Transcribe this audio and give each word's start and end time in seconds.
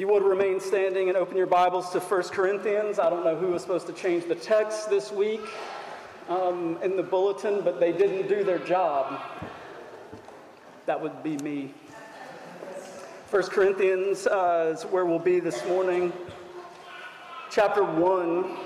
You 0.00 0.08
would 0.08 0.22
remain 0.22 0.60
standing 0.60 1.10
and 1.10 1.18
open 1.18 1.36
your 1.36 1.46
Bibles 1.46 1.90
to 1.90 2.00
1 2.00 2.22
Corinthians, 2.30 2.98
I 2.98 3.10
don't 3.10 3.22
know 3.22 3.36
who 3.36 3.48
was 3.48 3.60
supposed 3.60 3.86
to 3.86 3.92
change 3.92 4.24
the 4.24 4.34
text 4.34 4.88
this 4.88 5.12
week 5.12 5.42
um, 6.30 6.78
in 6.82 6.96
the 6.96 7.02
bulletin, 7.02 7.60
but 7.60 7.78
they 7.80 7.92
didn't 7.92 8.26
do 8.26 8.42
their 8.42 8.60
job. 8.60 9.20
That 10.86 10.98
would 10.98 11.22
be 11.22 11.36
me. 11.36 11.74
1 13.28 13.42
Corinthians 13.48 14.26
uh, 14.26 14.74
is 14.74 14.84
where 14.84 15.04
we'll 15.04 15.18
be 15.18 15.38
this 15.38 15.62
morning. 15.66 16.14
Chapter 17.50 17.84
1. 17.84 18.56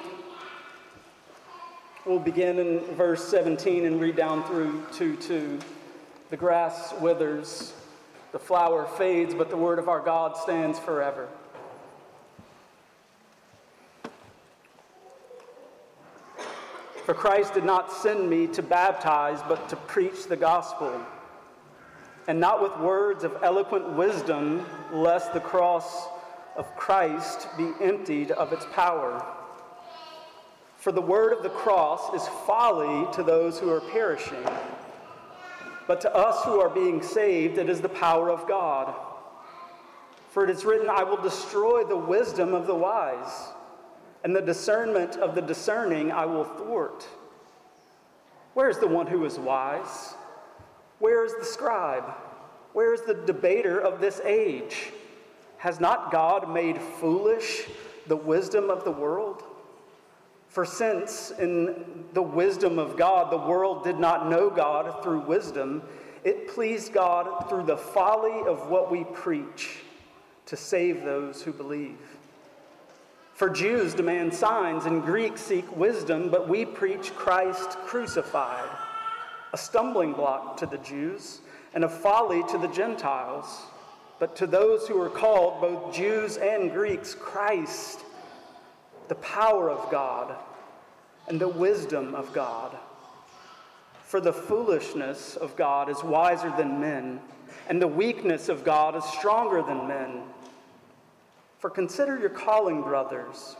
We'll 2.06 2.20
begin 2.20 2.60
in 2.60 2.78
verse 2.94 3.26
17 3.26 3.86
and 3.86 4.00
read 4.00 4.14
down 4.14 4.44
through 4.44 4.86
2 4.92 5.16
2. 5.16 5.58
The 6.30 6.36
grass 6.36 6.94
withers 7.00 7.72
the 8.34 8.38
flower 8.40 8.84
fades, 8.98 9.32
but 9.32 9.48
the 9.48 9.56
word 9.56 9.78
of 9.78 9.88
our 9.88 10.00
God 10.00 10.36
stands 10.36 10.76
forever. 10.76 11.28
For 17.04 17.14
Christ 17.14 17.54
did 17.54 17.64
not 17.64 17.92
send 17.92 18.28
me 18.28 18.48
to 18.48 18.61
baptize, 18.61 19.40
but 19.46 19.68
to 19.68 19.76
preach 19.76 20.26
the 20.26 20.34
gospel, 20.34 21.00
and 22.26 22.40
not 22.40 22.61
with 22.61 22.76
words 22.78 23.22
of 23.22 23.36
eloquent 23.44 23.90
wisdom, 23.90 24.66
lest 24.92 25.32
the 25.32 25.39
cross 25.39 26.08
of 26.56 26.75
Christ 26.75 27.46
be 27.56 27.70
emptied 27.80 28.32
of 28.32 28.53
its 28.53 28.66
power. 28.72 29.25
For 30.76 30.90
the 30.90 31.00
word 31.00 31.32
of 31.32 31.44
the 31.44 31.50
cross 31.50 32.12
is 32.14 32.27
folly 32.48 33.06
to 33.12 33.22
those 33.22 33.61
who 33.61 33.70
are 33.70 33.80
perishing 33.80 34.44
but 35.86 36.00
to 36.02 36.14
us 36.14 36.44
who 36.44 36.61
are 36.61 36.70
being 36.70 37.02
saved, 37.02 37.58
it 37.58 37.69
is 37.69 37.80
the 37.80 37.88
power 37.88 38.30
of 38.30 38.48
God. 38.48 38.94
For 40.30 40.44
it 40.44 40.50
is 40.50 40.64
written, 40.64 40.88
I 40.88 41.05
will 41.05 41.20
destroy 41.20 41.84
the 41.84 41.97
wisdom 41.97 42.55
of 42.55 42.66
the 42.66 42.75
wise, 42.75 43.52
and 44.25 44.34
the 44.34 44.41
discernment 44.41 45.17
of 45.17 45.34
the 45.34 45.42
discerning 45.42 46.11
I 46.11 46.27
will 46.27 46.44
thwart. 46.44 47.06
Where 48.55 48.69
is 48.69 48.78
the 48.78 48.89
one 48.89 49.06
who 49.06 49.25
is 49.25 49.39
wise? 49.39 50.14
Where 50.98 51.25
is 51.25 51.34
the 51.39 51.44
scribe? 51.44 52.05
Where 52.72 52.94
is 52.94 53.03
the 53.03 53.14
debater 53.14 53.78
of 53.78 54.00
this 54.00 54.20
age? 54.25 54.92
Has 55.59 55.81
not 55.81 56.11
God 56.11 56.50
made 56.50 56.81
foolish 56.81 57.69
the 58.06 58.16
wisdom 58.16 58.70
of 58.70 58.84
the 58.84 58.91
world? 58.91 59.42
For 60.55 60.64
since 60.64 61.33
in 61.33 62.05
the 62.12 62.22
wisdom 62.22 62.78
of 62.78 62.97
God 62.97 63.33
the 63.33 63.36
world 63.36 63.83
did 63.83 63.98
not 63.98 64.30
know 64.30 64.48
God 64.48 65.02
through 65.02 65.22
wisdom, 65.22 65.83
it 66.22 66.47
pleased 66.47 66.92
God 66.92 67.48
through 67.48 67.64
the 67.64 67.77
folly 67.77 68.47
of 68.47 68.69
what 68.69 68.88
we 68.88 69.02
preach 69.02 69.80
to 70.47 70.56
save 70.56 71.02
those 71.02 71.42
who 71.42 71.52
believe. 71.52 71.98
For 73.32 73.50
Jews 73.50 73.94
demand 73.94 74.32
signs 74.32 74.84
and 74.84 75.02
Greeks 75.02 75.41
seek 75.41 75.77
wisdom, 75.77 76.30
but 76.30 76.48
we 76.48 76.64
preach 76.64 77.12
Christ 77.16 77.70
crucified, 77.78 78.70
a 79.52 79.58
stumbling 79.58 80.12
block 80.12 80.56
to 80.58 80.66
the 80.66 80.78
Jews 80.78 81.41
and 81.75 81.82
a 81.82 81.88
folly 81.88 82.44
to 82.50 82.58
the 82.58 82.69
Gentiles. 82.69 83.62
But 84.20 84.36
to 84.36 84.47
those 84.47 84.86
who 84.86 85.02
are 85.02 85.10
called, 85.10 85.60
both 85.60 85.92
Jews 85.92 86.36
and 86.36 86.70
Greeks, 86.70 87.12
Christ 87.12 88.05
the 89.08 89.14
power 89.16 89.70
of 89.70 89.91
God 89.91 90.34
and 91.28 91.41
the 91.41 91.48
wisdom 91.48 92.14
of 92.14 92.33
God. 92.33 92.77
For 94.05 94.20
the 94.20 94.33
foolishness 94.33 95.36
of 95.36 95.56
God 95.56 95.88
is 95.88 96.02
wiser 96.05 96.52
than 96.56 96.80
men, 96.80 97.20
and 97.69 97.80
the 97.80 97.88
weakness 97.88 98.48
of 98.48 98.64
God 98.64 98.97
is 98.97 99.05
stronger 99.05 99.62
than 99.62 99.88
men. 99.88 100.22
For 101.58 101.70
consider 101.70 102.19
your 102.19 102.30
calling, 102.30 102.82
brothers. 102.82 103.56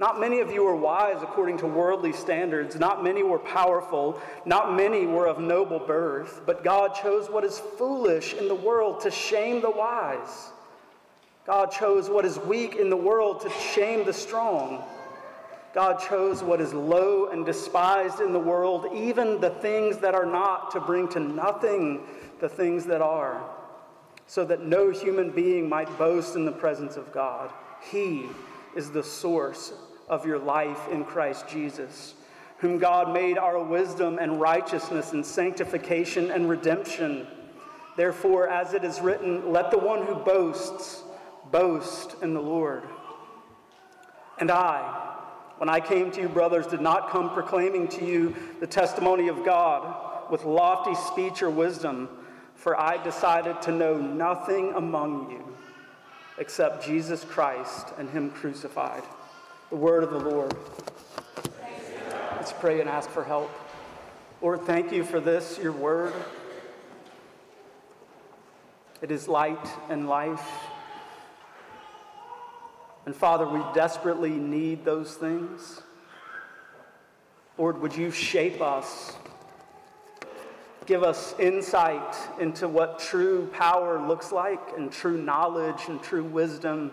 Not 0.00 0.18
many 0.18 0.40
of 0.40 0.50
you 0.50 0.64
were 0.64 0.74
wise 0.74 1.22
according 1.22 1.58
to 1.58 1.66
worldly 1.66 2.14
standards. 2.14 2.74
Not 2.76 3.04
many 3.04 3.22
were 3.22 3.38
powerful. 3.38 4.18
Not 4.46 4.74
many 4.74 5.06
were 5.06 5.28
of 5.28 5.38
noble 5.38 5.78
birth. 5.78 6.40
But 6.46 6.64
God 6.64 6.94
chose 6.94 7.28
what 7.28 7.44
is 7.44 7.58
foolish 7.58 8.32
in 8.32 8.48
the 8.48 8.54
world 8.54 9.00
to 9.02 9.10
shame 9.10 9.60
the 9.60 9.70
wise. 9.70 10.52
God 11.46 11.72
chose 11.72 12.10
what 12.10 12.24
is 12.24 12.38
weak 12.38 12.76
in 12.76 12.90
the 12.90 12.96
world 12.96 13.40
to 13.40 13.50
shame 13.50 14.04
the 14.04 14.12
strong. 14.12 14.84
God 15.72 16.00
chose 16.00 16.42
what 16.42 16.60
is 16.60 16.74
low 16.74 17.28
and 17.28 17.46
despised 17.46 18.20
in 18.20 18.32
the 18.32 18.38
world, 18.38 18.86
even 18.92 19.40
the 19.40 19.50
things 19.50 19.98
that 19.98 20.14
are 20.14 20.26
not, 20.26 20.70
to 20.72 20.80
bring 20.80 21.08
to 21.08 21.20
nothing 21.20 22.02
the 22.40 22.48
things 22.48 22.84
that 22.86 23.00
are, 23.00 23.42
so 24.26 24.44
that 24.44 24.64
no 24.64 24.90
human 24.90 25.30
being 25.30 25.68
might 25.68 25.96
boast 25.98 26.34
in 26.34 26.44
the 26.44 26.52
presence 26.52 26.96
of 26.96 27.12
God. 27.12 27.52
He 27.90 28.26
is 28.74 28.90
the 28.90 29.02
source 29.02 29.72
of 30.08 30.26
your 30.26 30.38
life 30.38 30.88
in 30.90 31.04
Christ 31.04 31.48
Jesus, 31.48 32.14
whom 32.58 32.78
God 32.78 33.12
made 33.12 33.38
our 33.38 33.62
wisdom 33.62 34.18
and 34.18 34.40
righteousness 34.40 35.12
and 35.12 35.24
sanctification 35.24 36.30
and 36.30 36.48
redemption. 36.48 37.26
Therefore, 37.96 38.48
as 38.48 38.74
it 38.74 38.84
is 38.84 39.00
written, 39.00 39.52
let 39.52 39.70
the 39.70 39.78
one 39.78 40.04
who 40.04 40.14
boasts 40.16 41.04
boast 41.50 42.16
in 42.22 42.34
the 42.34 42.40
Lord. 42.40 42.82
And 44.38 44.50
I, 44.50 45.16
when 45.58 45.68
I 45.68 45.80
came 45.80 46.10
to 46.12 46.20
you, 46.20 46.28
brothers, 46.28 46.66
did 46.66 46.80
not 46.80 47.10
come 47.10 47.30
proclaiming 47.30 47.88
to 47.88 48.04
you 48.04 48.34
the 48.60 48.66
testimony 48.66 49.28
of 49.28 49.44
God 49.44 50.30
with 50.30 50.44
lofty 50.44 50.94
speech 50.94 51.42
or 51.42 51.50
wisdom, 51.50 52.08
for 52.54 52.80
I 52.80 53.02
decided 53.02 53.60
to 53.62 53.72
know 53.72 53.98
nothing 53.98 54.72
among 54.74 55.30
you 55.30 55.56
except 56.38 56.84
Jesus 56.86 57.24
Christ 57.24 57.88
and 57.98 58.08
Him 58.08 58.30
crucified. 58.30 59.02
The 59.68 59.76
word 59.76 60.02
of 60.02 60.10
the 60.10 60.18
Lord. 60.18 60.56
Let's 62.36 62.52
pray 62.52 62.80
and 62.80 62.88
ask 62.88 63.10
for 63.10 63.22
help. 63.22 63.50
Lord, 64.40 64.62
thank 64.62 64.90
you 64.90 65.04
for 65.04 65.20
this, 65.20 65.58
your 65.62 65.72
word. 65.72 66.14
It 69.02 69.10
is 69.10 69.28
light 69.28 69.68
and 69.90 70.08
life. 70.08 70.48
And 73.06 73.14
Father, 73.14 73.48
we 73.48 73.62
desperately 73.74 74.30
need 74.30 74.84
those 74.84 75.14
things. 75.14 75.82
Lord, 77.58 77.80
would 77.80 77.94
you 77.94 78.10
shape 78.10 78.60
us? 78.60 79.16
Give 80.86 81.02
us 81.02 81.34
insight 81.38 82.16
into 82.40 82.66
what 82.66 82.98
true 82.98 83.48
power 83.52 84.06
looks 84.06 84.32
like 84.32 84.60
and 84.76 84.90
true 84.90 85.20
knowledge 85.20 85.82
and 85.88 86.02
true 86.02 86.24
wisdom. 86.24 86.92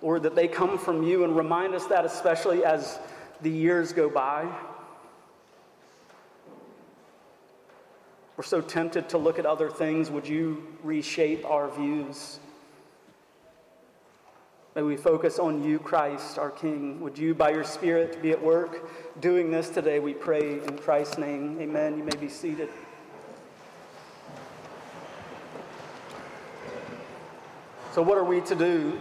Lord, 0.00 0.22
that 0.24 0.34
they 0.34 0.48
come 0.48 0.78
from 0.78 1.02
you 1.02 1.24
and 1.24 1.36
remind 1.36 1.74
us 1.74 1.86
that 1.86 2.04
especially 2.04 2.64
as 2.64 2.98
the 3.42 3.50
years 3.50 3.92
go 3.92 4.08
by. 4.08 4.48
We're 8.36 8.44
so 8.44 8.60
tempted 8.60 9.08
to 9.10 9.18
look 9.18 9.38
at 9.38 9.46
other 9.46 9.68
things. 9.68 10.10
Would 10.10 10.26
you 10.26 10.66
reshape 10.82 11.44
our 11.44 11.70
views? 11.70 12.38
May 14.74 14.80
we 14.80 14.96
focus 14.96 15.38
on 15.38 15.62
you, 15.62 15.78
Christ, 15.78 16.38
our 16.38 16.50
King. 16.50 16.98
Would 17.00 17.18
you, 17.18 17.34
by 17.34 17.50
your 17.50 17.62
Spirit, 17.62 18.22
be 18.22 18.30
at 18.30 18.42
work 18.42 18.88
doing 19.20 19.50
this 19.50 19.68
today? 19.68 19.98
We 19.98 20.14
pray 20.14 20.64
in 20.64 20.78
Christ's 20.78 21.18
name. 21.18 21.58
Amen. 21.60 21.98
You 21.98 22.04
may 22.04 22.16
be 22.16 22.30
seated. 22.30 22.70
So, 27.92 28.00
what 28.00 28.16
are 28.16 28.24
we 28.24 28.40
to 28.40 28.54
do, 28.54 28.98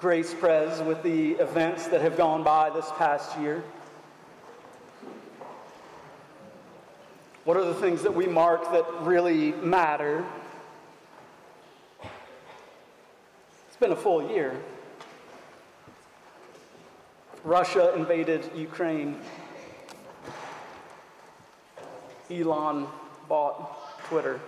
Grace 0.00 0.32
Pres, 0.32 0.80
with 0.80 1.02
the 1.02 1.32
events 1.32 1.88
that 1.88 2.00
have 2.00 2.16
gone 2.16 2.42
by 2.42 2.70
this 2.70 2.90
past 2.96 3.38
year? 3.38 3.62
What 7.44 7.58
are 7.58 7.64
the 7.66 7.74
things 7.74 8.02
that 8.04 8.14
we 8.14 8.26
mark 8.26 8.72
that 8.72 8.86
really 9.02 9.52
matter? 9.52 10.24
It's 13.78 13.86
been 13.86 13.92
a 13.92 13.96
full 13.96 14.28
year. 14.28 14.60
Russia 17.44 17.94
invaded 17.94 18.50
Ukraine. 18.56 19.14
Elon 22.28 22.88
bought 23.28 24.02
Twitter. 24.08 24.40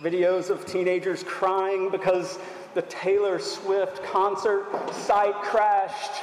Videos 0.00 0.48
of 0.48 0.64
teenagers 0.64 1.24
crying 1.24 1.90
because 1.90 2.38
the 2.74 2.82
Taylor 2.82 3.40
Swift 3.40 4.04
concert 4.04 4.68
site 4.94 5.34
crashed. 5.42 6.22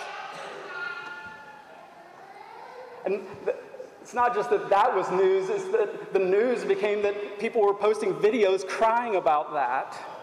And 3.06 3.20
it's 4.02 4.14
not 4.14 4.34
just 4.34 4.50
that 4.52 4.70
that 4.70 4.96
was 4.96 5.12
news, 5.12 5.50
it's 5.50 5.66
that 5.74 6.14
the 6.14 6.20
news 6.20 6.64
became 6.64 7.02
that 7.02 7.38
people 7.38 7.62
were 7.62 7.74
posting 7.74 8.14
videos 8.14 8.66
crying 8.66 9.18
about 9.18 9.52
that 9.52 10.17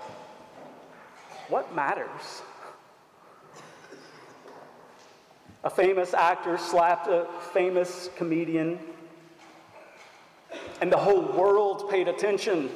what 1.54 1.72
matters? 1.72 2.42
A 5.62 5.70
famous 5.70 6.12
actor 6.12 6.58
slapped 6.58 7.06
a 7.06 7.28
famous 7.52 8.10
comedian, 8.16 8.76
and 10.80 10.90
the 10.90 10.96
whole 10.96 11.22
world 11.22 11.88
paid 11.88 12.08
attention. 12.08 12.70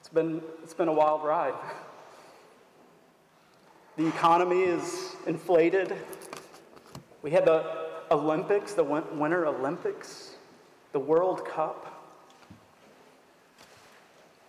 It's 0.00 0.08
been, 0.12 0.42
it's 0.64 0.74
been 0.74 0.88
a 0.88 0.92
wild 0.92 1.22
ride. 1.22 1.54
The 3.96 4.08
economy 4.08 4.62
is 4.62 5.14
inflated. 5.28 5.94
We 7.22 7.30
had 7.30 7.44
the 7.44 7.86
Olympics, 8.10 8.72
the 8.72 8.82
Winter 8.82 9.46
Olympics, 9.46 10.34
the 10.90 10.98
World 10.98 11.44
Cup. 11.44 11.93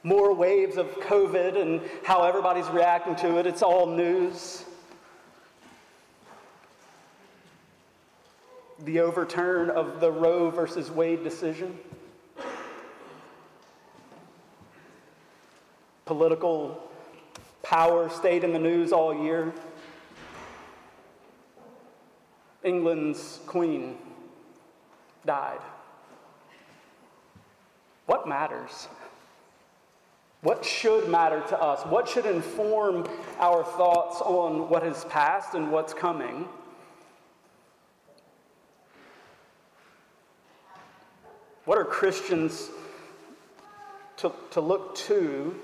More 0.06 0.36
waves 0.36 0.78
of 0.78 0.86
COVID 1.00 1.60
and 1.60 1.82
how 2.04 2.22
everybody's 2.22 2.68
reacting 2.68 3.16
to 3.16 3.40
it. 3.40 3.48
It's 3.48 3.64
all 3.64 3.88
news. 3.88 4.64
The 8.84 9.00
overturn 9.00 9.72
of 9.72 10.00
the 10.00 10.12
Roe 10.12 10.52
versus 10.52 10.92
Wade 10.92 11.24
decision. 11.24 11.80
Political 16.06 16.88
power 17.64 18.08
stayed 18.08 18.44
in 18.44 18.54
the 18.54 18.60
news 18.60 18.92
all 18.92 19.24
year. 19.24 19.52
England's 22.64 23.40
queen 23.48 23.98
died. 25.26 25.62
What 28.06 28.28
matters? 28.28 28.88
What 30.46 30.64
should 30.64 31.10
matter 31.10 31.42
to 31.50 31.60
us? 31.60 31.82
What 31.88 32.08
should 32.08 32.28
inform 32.28 33.10
our 33.40 33.64
thoughts 33.64 34.22
on 34.22 34.70
what 34.70 34.84
has 34.84 35.04
passed 35.06 35.56
and 35.56 35.72
what's 35.72 35.92
coming? 35.92 36.48
What 41.66 41.80
are 41.80 41.84
Christians 41.84 42.70
to, 44.18 44.32
to 44.52 44.62
look 44.62 44.96
to 45.08 45.60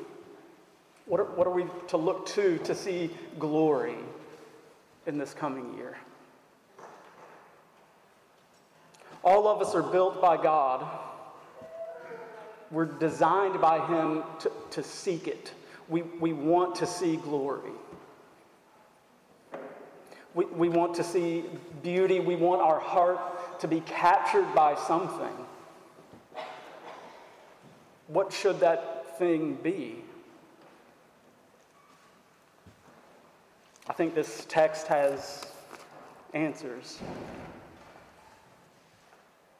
what 1.05 1.19
are, 1.19 1.25
what 1.25 1.45
are 1.45 1.53
we 1.53 1.65
to 1.89 1.97
look 1.97 2.25
to 2.29 2.57
to 2.57 2.73
see 2.73 3.11
glory 3.37 3.97
in 5.05 5.19
this 5.19 5.35
coming 5.35 5.75
year? 5.75 5.95
All 9.23 9.47
of 9.47 9.61
us 9.61 9.75
are 9.75 9.83
built 9.83 10.19
by 10.19 10.41
God. 10.41 10.87
We're 12.71 12.85
designed 12.85 13.59
by 13.59 13.85
Him 13.85 14.23
to, 14.39 14.51
to 14.71 14.83
seek 14.83 15.27
it. 15.27 15.53
We, 15.89 16.03
we 16.03 16.31
want 16.31 16.75
to 16.75 16.87
see 16.87 17.17
glory. 17.17 17.71
We, 20.33 20.45
we 20.45 20.69
want 20.69 20.95
to 20.95 21.03
see 21.03 21.43
beauty. 21.83 22.19
We 22.19 22.37
want 22.37 22.61
our 22.61 22.79
heart 22.79 23.59
to 23.59 23.67
be 23.67 23.81
captured 23.81 24.55
by 24.55 24.75
something. 24.75 25.35
What 28.07 28.31
should 28.31 28.59
that 28.61 29.17
thing 29.17 29.55
be? 29.61 30.03
I 33.87 33.93
think 33.93 34.15
this 34.15 34.45
text 34.47 34.87
has 34.87 35.45
answers. 36.33 36.99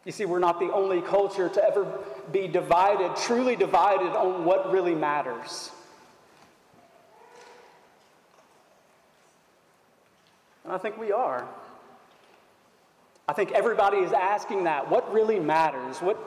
You 0.05 0.11
see, 0.11 0.25
we're 0.25 0.39
not 0.39 0.59
the 0.59 0.71
only 0.71 1.01
culture 1.01 1.47
to 1.47 1.63
ever 1.63 1.85
be 2.31 2.47
divided, 2.47 3.15
truly 3.15 3.55
divided 3.55 4.17
on 4.17 4.45
what 4.45 4.71
really 4.71 4.95
matters. 4.95 5.71
And 10.63 10.73
I 10.73 10.77
think 10.77 10.97
we 10.97 11.11
are. 11.11 11.47
I 13.27 13.33
think 13.33 13.51
everybody 13.51 13.97
is 13.97 14.11
asking 14.11 14.63
that. 14.63 14.89
What 14.89 15.11
really 15.13 15.39
matters? 15.39 15.99
What, 15.99 16.17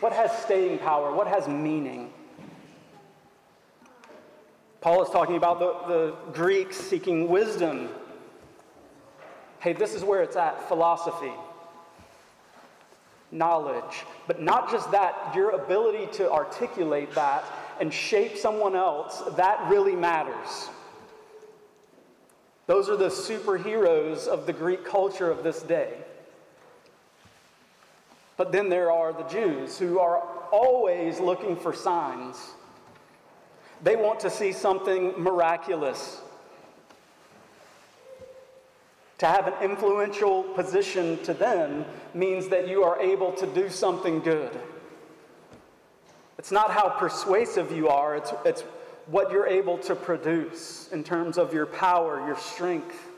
what 0.00 0.12
has 0.12 0.30
staying 0.42 0.78
power? 0.78 1.14
What 1.14 1.26
has 1.26 1.48
meaning? 1.48 2.12
Paul 4.80 5.02
is 5.02 5.10
talking 5.10 5.36
about 5.36 5.58
the, 5.58 5.72
the 5.88 6.14
Greeks 6.32 6.76
seeking 6.76 7.28
wisdom. 7.28 7.88
Hey, 9.60 9.72
this 9.72 9.94
is 9.94 10.04
where 10.04 10.22
it's 10.22 10.36
at 10.36 10.68
philosophy, 10.68 11.32
knowledge. 13.30 14.04
But 14.26 14.40
not 14.40 14.70
just 14.70 14.90
that, 14.92 15.32
your 15.34 15.50
ability 15.50 16.06
to 16.14 16.30
articulate 16.30 17.12
that 17.14 17.44
and 17.80 17.92
shape 17.92 18.36
someone 18.36 18.74
else, 18.74 19.22
that 19.36 19.68
really 19.70 19.96
matters. 19.96 20.70
Those 22.66 22.88
are 22.88 22.96
the 22.96 23.08
superheroes 23.08 24.26
of 24.26 24.46
the 24.46 24.52
Greek 24.52 24.84
culture 24.84 25.30
of 25.30 25.44
this 25.44 25.62
day. 25.62 25.94
But 28.36 28.52
then 28.52 28.68
there 28.68 28.90
are 28.90 29.12
the 29.12 29.22
Jews 29.24 29.78
who 29.78 29.98
are 29.98 30.22
always 30.50 31.20
looking 31.20 31.56
for 31.56 31.72
signs. 31.72 32.36
They 33.82 33.96
want 33.96 34.20
to 34.20 34.30
see 34.30 34.52
something 34.52 35.14
miraculous. 35.16 36.20
To 39.18 39.26
have 39.26 39.46
an 39.46 39.54
influential 39.62 40.42
position 40.42 41.22
to 41.24 41.32
them 41.32 41.86
means 42.12 42.48
that 42.48 42.68
you 42.68 42.82
are 42.82 43.00
able 43.00 43.32
to 43.32 43.46
do 43.46 43.70
something 43.70 44.20
good. 44.20 44.50
It's 46.38 46.52
not 46.52 46.70
how 46.70 46.90
persuasive 46.90 47.72
you 47.72 47.88
are, 47.88 48.16
it's, 48.16 48.32
it's 48.44 48.62
what 49.06 49.30
you're 49.30 49.46
able 49.46 49.78
to 49.78 49.94
produce 49.94 50.88
in 50.92 51.02
terms 51.02 51.38
of 51.38 51.54
your 51.54 51.66
power, 51.66 52.26
your 52.26 52.36
strength. 52.36 53.08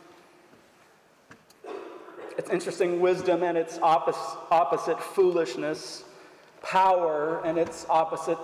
It's 2.36 2.50
interesting 2.50 3.00
wisdom 3.00 3.42
and 3.42 3.58
its 3.58 3.80
opposite, 3.82 4.38
opposite 4.50 5.00
foolishness, 5.00 6.04
power 6.62 7.44
and 7.44 7.58
its 7.58 7.86
opposite 7.88 8.38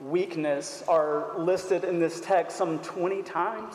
weakness 0.00 0.84
are 0.86 1.36
listed 1.38 1.82
in 1.82 1.98
this 1.98 2.20
text 2.20 2.56
some 2.56 2.78
20 2.80 3.22
times. 3.22 3.74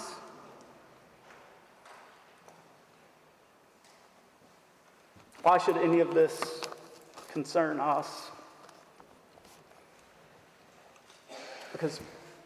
Why 5.44 5.58
should 5.58 5.78
any 5.78 6.00
of 6.00 6.14
this 6.14 6.62
concern 7.32 7.80
us? 7.80 8.32
Because 11.72 12.02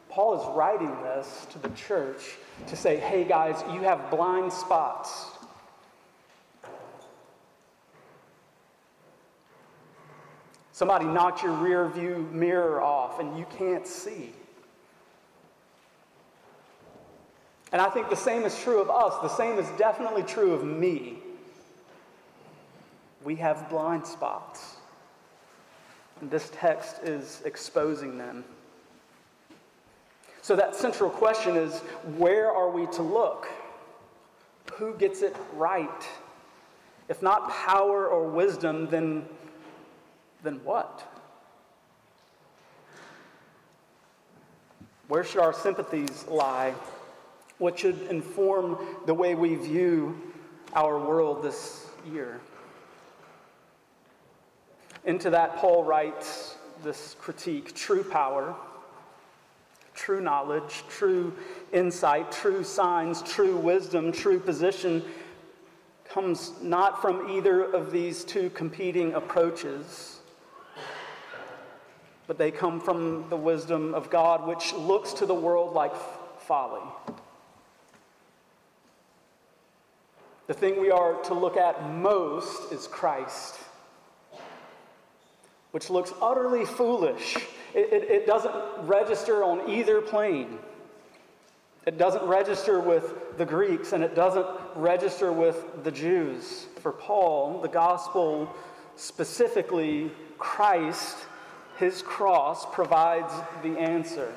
Paul 0.10 0.42
is 0.42 0.56
writing 0.56 0.92
this 1.04 1.48
to 1.52 1.60
the 1.60 1.70
church 1.70 2.36
to 2.68 2.76
say, 2.76 2.98
hey 2.98 3.24
guys, 3.24 3.64
you 3.74 3.82
have 3.82 4.12
blind 4.12 4.52
spots. 4.52 5.28
Somebody 10.74 11.06
knocked 11.06 11.44
your 11.44 11.54
rear 11.54 11.88
view 11.88 12.28
mirror 12.32 12.82
off 12.82 13.20
and 13.20 13.38
you 13.38 13.46
can't 13.58 13.88
see. 13.88 14.34
And 17.72 17.82
I 17.82 17.90
think 17.90 18.10
the 18.10 18.16
same 18.16 18.44
is 18.44 18.60
true 18.60 18.82
of 18.82 18.90
us. 18.90 19.14
The 19.22 19.30
same 19.30 19.58
is 19.58 19.68
definitely 19.78 20.24
true 20.24 20.54
of 20.54 20.66
me. 20.66 21.21
We 23.24 23.36
have 23.36 23.70
blind 23.70 24.06
spots. 24.06 24.78
And 26.20 26.30
this 26.30 26.52
text 26.54 27.04
is 27.04 27.42
exposing 27.46 28.18
them. 28.18 28.44
So, 30.44 30.56
that 30.56 30.76
central 30.76 31.10
question 31.10 31.56
is 31.56 31.80
where 32.18 32.52
are 32.52 32.70
we 32.70 32.88
to 32.88 33.02
look? 33.02 33.48
Who 34.74 34.96
gets 34.96 35.22
it 35.22 35.36
right? 35.54 36.08
If 37.10 37.22
not 37.22 37.50
power 37.50 38.08
or 38.08 38.28
wisdom, 38.28 38.88
then 38.88 39.26
then 40.44 40.60
what? 40.64 41.08
Where 45.08 45.24
should 45.24 45.42
our 45.42 45.54
sympathies 45.54 46.26
lie? 46.28 46.74
What 47.58 47.78
should 47.78 48.02
inform 48.04 48.78
the 49.06 49.14
way 49.14 49.36
we 49.36 49.56
view 49.56 50.20
our 50.74 50.98
world 50.98 51.44
this 51.44 51.86
year? 52.12 52.40
Into 55.06 55.30
that, 55.32 55.58
Paul 55.58 55.84
writes 55.84 56.56
this 56.84 57.16
critique 57.20 57.76
true 57.76 58.04
power, 58.04 58.56
true 59.94 60.22
knowledge, 60.22 60.84
true 60.90 61.34
insight, 61.74 62.32
true 62.32 62.64
signs, 62.64 63.22
true 63.24 63.58
wisdom, 63.58 64.12
true 64.12 64.40
position 64.40 65.04
comes 66.10 66.54
not 66.62 67.02
from 67.02 67.30
either 67.32 67.64
of 67.64 67.92
these 67.92 68.24
two 68.24 68.50
competing 68.50 69.14
approaches 69.14 70.22
but 72.32 72.38
they 72.38 72.50
come 72.50 72.80
from 72.80 73.26
the 73.30 73.36
wisdom 73.36 73.94
of 73.94 74.10
God, 74.10 74.48
which 74.48 74.72
looks 74.72 75.12
to 75.12 75.26
the 75.26 75.34
world 75.34 75.74
like 75.74 75.92
folly. 76.40 76.80
The 80.48 80.54
thing 80.54 80.80
we 80.80 80.92
are 80.92 81.22
to 81.24 81.34
look 81.34 81.58
at 81.58 81.90
most 81.94 82.72
is 82.72 82.88
Christ, 82.88 83.60
which 85.72 85.90
looks 85.90 86.14
utterly 86.22 86.66
foolish. 86.66 87.38
It, 87.74 87.94
it, 87.94 88.04
it, 88.10 88.28
doesn't 88.28 88.54
register 88.82 89.44
on 89.44 89.70
either 89.70 90.02
plane. 90.02 90.60
It 91.86 91.98
doesn't 91.98 92.24
register 92.24 92.80
with 92.80 93.38
the 93.38 93.46
Greeks 93.46 93.94
and 93.94 94.04
it 94.04 94.14
doesn't 94.14 94.46
register 94.76 95.32
with 95.32 95.84
the 95.84 95.92
Jews. 95.92 96.68
For 96.82 96.92
Paul, 96.92 97.62
the 97.62 97.70
gospel, 97.70 98.54
specifically 98.98 100.12
Christ, 100.38 101.18
his 101.78 102.02
cross 102.02 102.66
provides 102.72 103.34
the 103.64 103.80
answer. 103.80 104.32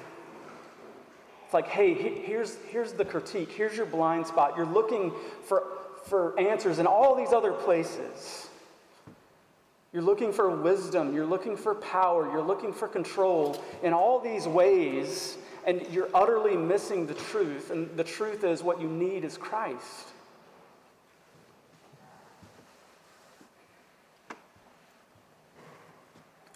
It's 1.44 1.52
like, 1.52 1.68
hey, 1.68 1.92
here's, 1.92 2.56
here's 2.68 2.92
the 2.92 3.04
critique, 3.04 3.52
here's 3.52 3.76
your 3.76 3.86
blind 3.86 4.26
spot. 4.26 4.54
You're 4.56 4.64
looking 4.64 5.12
for, 5.44 5.64
for 6.06 6.38
answers 6.40 6.78
in 6.78 6.86
all 6.86 7.14
these 7.14 7.32
other 7.32 7.52
places. 7.52 8.48
You're 9.94 10.02
looking 10.02 10.32
for 10.32 10.50
wisdom, 10.50 11.14
you're 11.14 11.24
looking 11.24 11.56
for 11.56 11.76
power, 11.76 12.28
you're 12.28 12.42
looking 12.42 12.72
for 12.72 12.88
control 12.88 13.62
in 13.84 13.92
all 13.92 14.18
these 14.18 14.48
ways, 14.48 15.38
and 15.64 15.86
you're 15.92 16.08
utterly 16.12 16.56
missing 16.56 17.06
the 17.06 17.14
truth. 17.14 17.70
And 17.70 17.96
the 17.96 18.02
truth 18.02 18.42
is 18.42 18.60
what 18.60 18.80
you 18.80 18.88
need 18.88 19.22
is 19.22 19.36
Christ. 19.36 20.08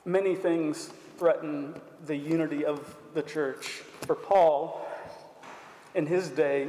Many 0.04 0.34
things 0.34 0.90
threaten 1.16 1.80
the 2.06 2.16
unity 2.16 2.64
of 2.64 2.96
the 3.14 3.22
church. 3.22 3.82
For 4.00 4.16
Paul, 4.16 4.84
in 5.94 6.06
his 6.06 6.28
day, 6.28 6.68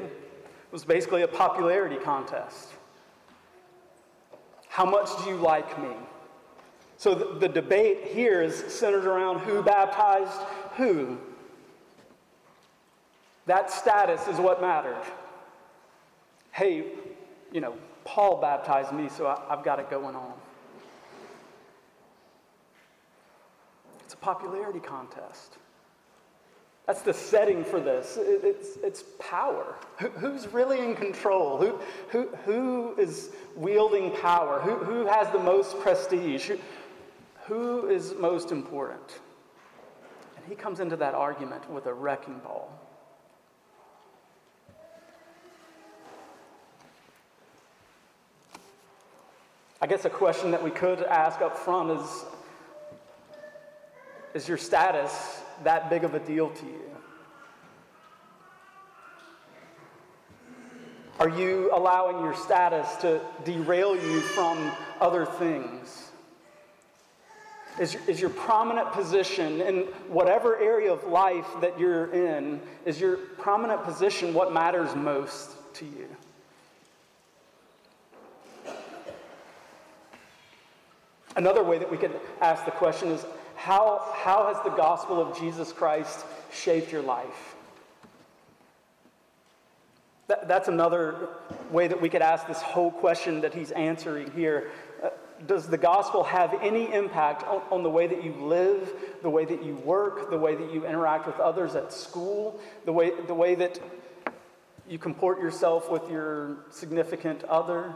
was 0.71 0.85
basically 0.85 1.23
a 1.23 1.27
popularity 1.27 1.97
contest. 1.97 2.67
How 4.67 4.85
much 4.85 5.09
do 5.23 5.31
you 5.31 5.38
like 5.38 5.81
me? 5.81 5.95
So 6.99 7.15
the, 7.15 7.39
the 7.39 7.47
debate 7.47 8.09
here 8.11 8.41
is 8.41 8.57
centered 8.67 9.05
around 9.05 9.39
who 9.39 9.63
baptized 9.63 10.37
who. 10.75 11.17
That 13.45 13.71
status 13.71 14.27
is 14.27 14.37
what 14.37 14.59
mattered. 14.59 15.01
Hey, 16.51 16.87
you 17.53 17.61
know, 17.61 17.75
Paul 18.03 18.41
baptized 18.41 18.91
me, 18.91 19.07
so 19.07 19.27
I, 19.27 19.41
I've 19.49 19.63
got 19.63 19.79
it 19.79 19.89
going 19.89 20.13
on. 20.13 20.33
It's 24.03 24.13
a 24.13 24.17
popularity 24.17 24.81
contest. 24.81 25.55
That's 26.85 27.01
the 27.01 27.13
setting 27.13 27.63
for 27.63 27.79
this. 27.79 28.17
It, 28.17 28.41
it's, 28.43 28.75
it's 28.83 29.03
power. 29.19 29.75
Who, 29.99 30.09
who's 30.09 30.51
really 30.51 30.79
in 30.83 30.95
control? 30.95 31.57
Who, 31.59 31.79
who, 32.09 32.27
who 32.43 32.95
is 32.97 33.29
wielding 33.55 34.11
power? 34.17 34.59
Who, 34.59 34.75
who 34.75 35.05
has 35.05 35.31
the 35.31 35.39
most 35.39 35.79
prestige? 35.79 36.51
Who 37.49 37.89
is 37.89 38.13
most 38.19 38.51
important? 38.51 39.19
And 40.37 40.45
he 40.47 40.53
comes 40.53 40.79
into 40.79 40.95
that 40.97 41.15
argument 41.15 41.67
with 41.71 41.87
a 41.87 41.93
wrecking 41.93 42.37
ball. 42.43 42.71
I 49.81 49.87
guess 49.87 50.05
a 50.05 50.11
question 50.11 50.51
that 50.51 50.63
we 50.63 50.69
could 50.69 51.01
ask 51.01 51.41
up 51.41 51.57
front 51.57 51.99
is 51.99 52.25
Is 54.35 54.47
your 54.47 54.57
status 54.57 55.41
that 55.63 55.89
big 55.89 56.03
of 56.03 56.13
a 56.13 56.19
deal 56.19 56.51
to 56.51 56.65
you? 56.65 56.81
Are 61.19 61.29
you 61.29 61.71
allowing 61.73 62.23
your 62.23 62.35
status 62.35 62.95
to 62.97 63.19
derail 63.43 63.95
you 63.95 64.21
from 64.21 64.71
other 65.01 65.25
things? 65.25 66.08
Is, 67.79 67.95
is 68.07 68.19
your 68.19 68.29
prominent 68.29 68.91
position 68.91 69.62
in 69.62 69.77
whatever 70.09 70.57
area 70.59 70.91
of 70.91 71.05
life 71.05 71.48
that 71.62 71.79
you're 71.79 72.12
in, 72.13 72.59
is 72.86 73.00
your 73.00 73.15
prominent 73.15 73.83
position 73.83 74.33
what 74.33 74.51
matters 74.51 74.93
most 74.95 75.51
to 75.75 75.86
you? 75.86 76.07
Another 81.38 81.63
way 81.63 81.77
that 81.77 81.89
we 81.89 81.98
could 81.98 82.19
ask 82.41 82.65
the 82.65 82.71
question 82.71 83.09
is 83.09 83.25
how, 83.55 84.12
how 84.13 84.53
has 84.53 84.62
the 84.63 84.71
gospel 84.71 85.21
of 85.21 85.39
Jesus 85.39 85.71
Christ 85.71 86.25
shaped 86.51 86.91
your 86.91 87.01
life? 87.01 87.55
That, 90.27 90.48
that's 90.48 90.67
another 90.67 91.29
way 91.71 91.88
that 91.88 92.00
we 92.00 92.09
could 92.09 92.21
ask 92.21 92.45
this 92.45 92.62
whole 92.62 92.91
question 92.91 93.41
that 93.41 93.53
he's 93.53 93.71
answering 93.71 94.31
here. 94.31 94.71
Does 95.48 95.67
the 95.67 95.77
gospel 95.77 96.24
have 96.24 96.53
any 96.62 96.93
impact 96.93 97.43
on, 97.43 97.62
on, 97.72 97.84
the 97.84 97.89
way 97.89 98.08
that 98.08 98.24
you 98.24 98.34
live, 98.34 98.93
the 99.22 99.29
way 99.29 99.46
that 99.46 99.63
you 99.63 99.75
work, 99.75 100.29
the 100.29 100.38
way 100.38 100.55
that 100.55 100.72
you 100.74 100.86
interact 100.86 101.27
with 101.27 101.39
others 101.39 101.75
at 101.75 101.93
school, 101.93 102.60
the 102.86 102.91
way, 102.91 103.12
the 103.27 103.34
way 103.34 103.55
that 103.55 103.79
you 104.88 105.00
comport 105.00 105.39
yourself 105.39 105.89
with 105.89 106.10
your 106.10 106.58
significant 106.72 107.43
other? 107.46 107.96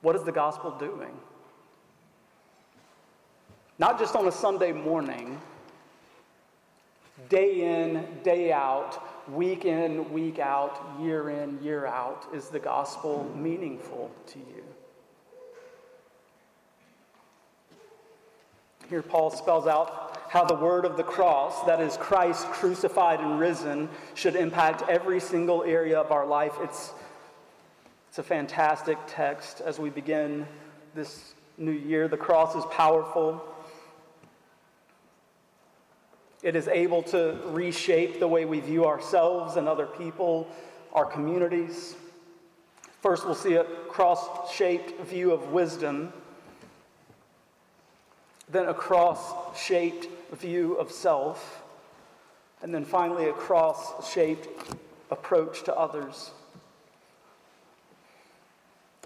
What 0.00 0.16
is 0.16 0.24
the 0.24 0.32
gospel 0.32 0.72
doing? 0.72 1.14
Not 3.78 3.98
just 3.98 4.16
on 4.16 4.26
a 4.26 4.32
Sunday 4.32 4.72
morning, 4.72 5.40
day 7.28 7.62
in, 7.62 8.06
day 8.22 8.52
out, 8.52 9.02
week 9.30 9.64
in, 9.64 10.12
week 10.12 10.38
out, 10.38 10.98
year 11.00 11.30
in, 11.30 11.62
year 11.62 11.86
out, 11.86 12.26
is 12.34 12.48
the 12.48 12.58
gospel 12.58 13.30
meaningful 13.36 14.10
to 14.28 14.38
you? 14.38 14.64
Here, 18.88 19.02
Paul 19.02 19.30
spells 19.30 19.66
out 19.66 20.20
how 20.28 20.44
the 20.44 20.54
word 20.54 20.84
of 20.84 20.96
the 20.96 21.02
cross, 21.02 21.62
that 21.64 21.80
is 21.80 21.96
Christ 21.98 22.46
crucified 22.46 23.20
and 23.20 23.38
risen, 23.38 23.88
should 24.14 24.34
impact 24.34 24.82
every 24.88 25.20
single 25.20 25.62
area 25.62 26.00
of 26.00 26.10
our 26.10 26.26
life. 26.26 26.54
It's, 26.60 26.92
it's 28.08 28.18
a 28.18 28.22
fantastic 28.22 28.98
text 29.06 29.60
as 29.60 29.78
we 29.78 29.90
begin 29.90 30.46
this 30.94 31.34
new 31.58 31.70
year. 31.70 32.08
The 32.08 32.16
cross 32.16 32.54
is 32.54 32.64
powerful. 32.70 33.42
It 36.42 36.56
is 36.56 36.66
able 36.66 37.02
to 37.04 37.38
reshape 37.46 38.18
the 38.18 38.26
way 38.26 38.44
we 38.44 38.58
view 38.60 38.84
ourselves 38.84 39.56
and 39.56 39.68
other 39.68 39.86
people, 39.86 40.48
our 40.92 41.04
communities. 41.04 41.94
First, 43.00 43.24
we'll 43.24 43.34
see 43.34 43.54
a 43.54 43.64
cross 43.64 44.52
shaped 44.52 45.00
view 45.02 45.32
of 45.32 45.52
wisdom, 45.52 46.12
then 48.48 48.66
a 48.66 48.74
cross 48.74 49.32
shaped 49.56 50.08
view 50.32 50.74
of 50.74 50.90
self, 50.90 51.62
and 52.60 52.74
then 52.74 52.84
finally 52.84 53.28
a 53.28 53.32
cross 53.32 54.12
shaped 54.12 54.48
approach 55.10 55.62
to 55.64 55.76
others. 55.76 56.32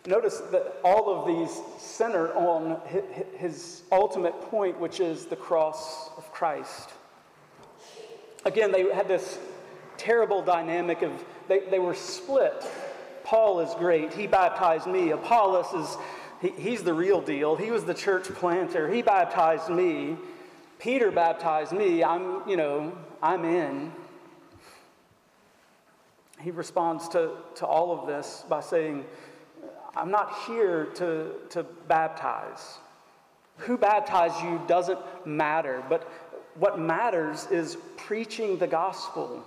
Notice 0.07 0.38
that 0.52 0.76
all 0.85 1.11
of 1.11 1.26
these 1.26 1.61
center 1.78 2.33
on 2.35 2.81
his 3.37 3.83
ultimate 3.90 4.40
point, 4.43 4.78
which 4.78 5.00
is 5.00 5.26
the 5.26 5.37
cross 5.37 6.11
of 6.16 6.31
Christ. 6.33 6.90
Again, 8.47 8.71
they 8.71 8.95
had 8.95 9.09
this 9.09 9.41
terrible 9.97 10.41
dynamic 10.41 11.03
of 11.03 11.12
they, 11.49 11.61
they 11.69 11.81
were 11.81 11.95
split. 11.95 12.65
Paul 13.25 13.59
is 13.59 13.75
great. 13.75 14.15
He 14.15 14.29
baptized 14.29 14.87
me. 14.87 15.11
Apollos 15.11 15.73
is, 15.75 15.97
he, 16.41 16.50
he's 16.50 16.85
the 16.85 16.95
real 16.95 17.21
deal. 17.21 17.57
He 17.57 17.73
was 17.73 17.85
the 17.85 17.93
church 17.93 18.26
planter. 18.26 18.88
He 18.88 19.03
baptized 19.03 19.69
me. 19.69 20.17
Peter 20.79 21.11
baptized 21.11 21.73
me. 21.73 22.05
I'm, 22.05 22.49
you 22.49 22.57
know, 22.57 22.97
I'm 23.21 23.45
in. 23.45 23.91
He 26.41 26.53
responds 26.53 27.09
to, 27.09 27.33
to 27.57 27.67
all 27.67 27.99
of 27.99 28.07
this 28.07 28.45
by 28.49 28.61
saying, 28.61 29.07
I'm 29.97 30.12
not 30.12 30.33
here 30.47 30.85
to, 30.95 31.33
to 31.50 31.65
baptize. 31.88 32.79
Who 33.59 33.76
baptized 33.76 34.41
you 34.45 34.61
doesn't 34.69 35.00
matter, 35.26 35.83
but 35.88 36.09
what 36.59 36.79
matters 36.79 37.47
is 37.51 37.77
preaching 37.97 38.59
the 38.59 38.67
gospel. 38.67 39.45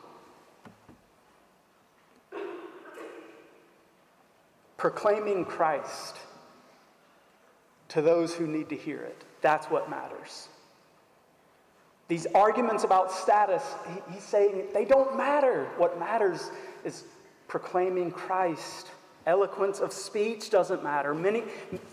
Proclaiming 4.78 5.46
Christ 5.46 6.16
to 7.90 8.02
those 8.02 8.34
who 8.34 8.48
need 8.48 8.70
to 8.70 8.76
hear 8.76 9.02
it. 9.02 9.24
That's 9.42 9.68
what 9.68 9.90
matters. 9.90 10.48
These 12.08 12.28
arguments 12.34 12.84
about 12.84 13.12
status, 13.12 13.64
he's 14.12 14.24
saying 14.24 14.68
they 14.74 14.86
don't 14.86 15.16
matter. 15.16 15.68
What 15.78 16.00
matters 16.00 16.50
is 16.84 17.04
proclaiming 17.48 18.12
Christ. 18.12 18.88
Eloquence 19.30 19.80
of 19.80 19.94
speech 19.94 20.50
doesn't 20.50 20.84
matter. 20.84 21.14
Many, 21.14 21.44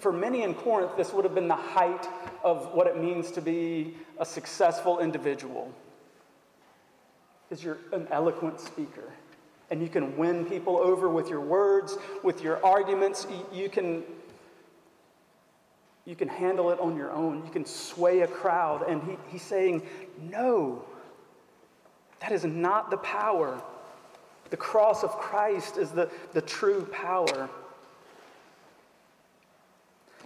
for 0.00 0.10
many 0.10 0.42
in 0.42 0.54
Corinth, 0.54 0.96
this 0.96 1.12
would 1.12 1.22
have 1.26 1.34
been 1.34 1.48
the 1.48 1.54
height 1.54 2.08
of 2.42 2.72
what 2.72 2.86
it 2.86 2.96
means 2.96 3.30
to 3.32 3.42
be 3.42 3.94
a 4.18 4.24
successful 4.24 5.00
individual. 5.00 5.70
Is 7.50 7.62
you're 7.62 7.76
an 7.92 8.08
eloquent 8.10 8.58
speaker. 8.58 9.12
And 9.70 9.82
you 9.82 9.90
can 9.90 10.16
win 10.16 10.46
people 10.46 10.78
over 10.78 11.10
with 11.10 11.28
your 11.28 11.42
words, 11.42 11.98
with 12.22 12.42
your 12.42 12.64
arguments. 12.64 13.26
You 13.52 13.68
can, 13.68 14.02
you 16.06 16.16
can 16.16 16.28
handle 16.28 16.70
it 16.70 16.80
on 16.80 16.96
your 16.96 17.12
own. 17.12 17.44
You 17.44 17.52
can 17.52 17.66
sway 17.66 18.20
a 18.20 18.26
crowd. 18.26 18.88
And 18.88 19.02
he, 19.02 19.18
he's 19.28 19.42
saying, 19.42 19.82
no, 20.22 20.86
that 22.20 22.32
is 22.32 22.46
not 22.46 22.88
the 22.88 22.96
power 22.96 23.62
the 24.50 24.56
cross 24.56 25.02
of 25.02 25.10
Christ 25.12 25.76
is 25.76 25.90
the, 25.90 26.10
the 26.32 26.42
true 26.42 26.84
power. 26.92 27.48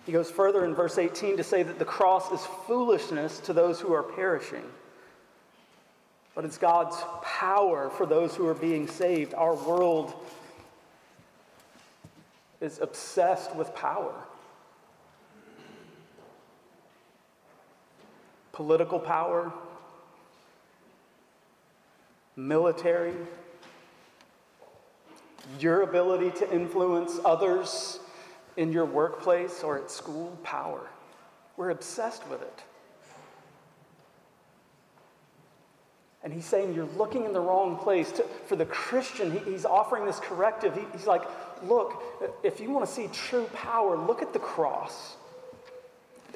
He 0.07 0.12
goes 0.12 0.31
further 0.31 0.65
in 0.65 0.75
verse 0.75 0.99
18 0.99 1.37
to 1.37 1.45
say 1.45 1.62
that 1.62 1.79
the 1.79 1.85
cross 1.85 2.33
is 2.33 2.45
foolishness 2.67 3.39
to 3.41 3.53
those 3.53 3.81
who 3.81 3.93
are 3.93 4.03
perishing. 4.03 4.65
but 6.35 6.45
it's 6.45 6.59
God's 6.59 6.97
power 7.23 7.91
for 7.91 8.07
those 8.07 8.35
who 8.35 8.47
are 8.47 8.55
being 8.55 8.87
saved. 8.89 9.35
Our 9.35 9.55
world 9.55 10.15
is 12.61 12.79
obsessed 12.81 13.55
with 13.57 13.75
power. 13.75 14.15
Political 18.53 19.00
power, 19.00 19.53
military, 22.37 23.15
your 25.59 25.83
ability 25.83 26.30
to 26.38 26.52
influence 26.52 27.19
others 27.25 27.99
in 28.57 28.73
your 28.73 28.85
workplace 28.85 29.62
or 29.62 29.78
at 29.78 29.90
school, 29.90 30.37
power. 30.42 30.88
We're 31.57 31.71
obsessed 31.71 32.26
with 32.28 32.42
it. 32.42 32.62
And 36.23 36.33
he's 36.33 36.45
saying 36.45 36.75
you're 36.75 36.88
looking 36.99 37.25
in 37.25 37.33
the 37.33 37.40
wrong 37.40 37.76
place. 37.78 38.12
To, 38.12 38.25
for 38.47 38.57
the 38.57 38.66
Christian, 38.66 39.33
he, 39.33 39.38
he's 39.50 39.64
offering 39.64 40.04
this 40.04 40.21
corrective. 40.21 40.75
He, 40.75 40.83
he's 40.92 41.07
like, 41.07 41.23
look, 41.64 42.02
if 42.42 42.61
you 42.61 42.71
want 42.71 42.87
to 42.87 42.92
see 42.92 43.09
true 43.12 43.49
power, 43.54 43.97
look 43.97 44.21
at 44.21 44.33
the 44.33 44.38
cross. 44.38 45.16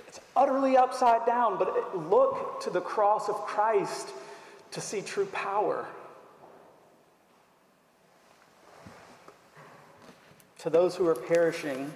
It's 0.09 0.21
utterly 0.35 0.76
upside 0.76 1.26
down, 1.26 1.59
but 1.59 2.09
look 2.09 2.62
to 2.62 2.71
the 2.71 2.80
cross 2.80 3.28
of 3.28 3.35
Christ 3.37 4.09
to 4.71 4.80
see 4.80 5.02
true 5.02 5.26
power. 5.26 5.87
To 10.64 10.71
those 10.71 10.97
who 10.97 11.06
are 11.06 11.14
perishing, 11.14 11.92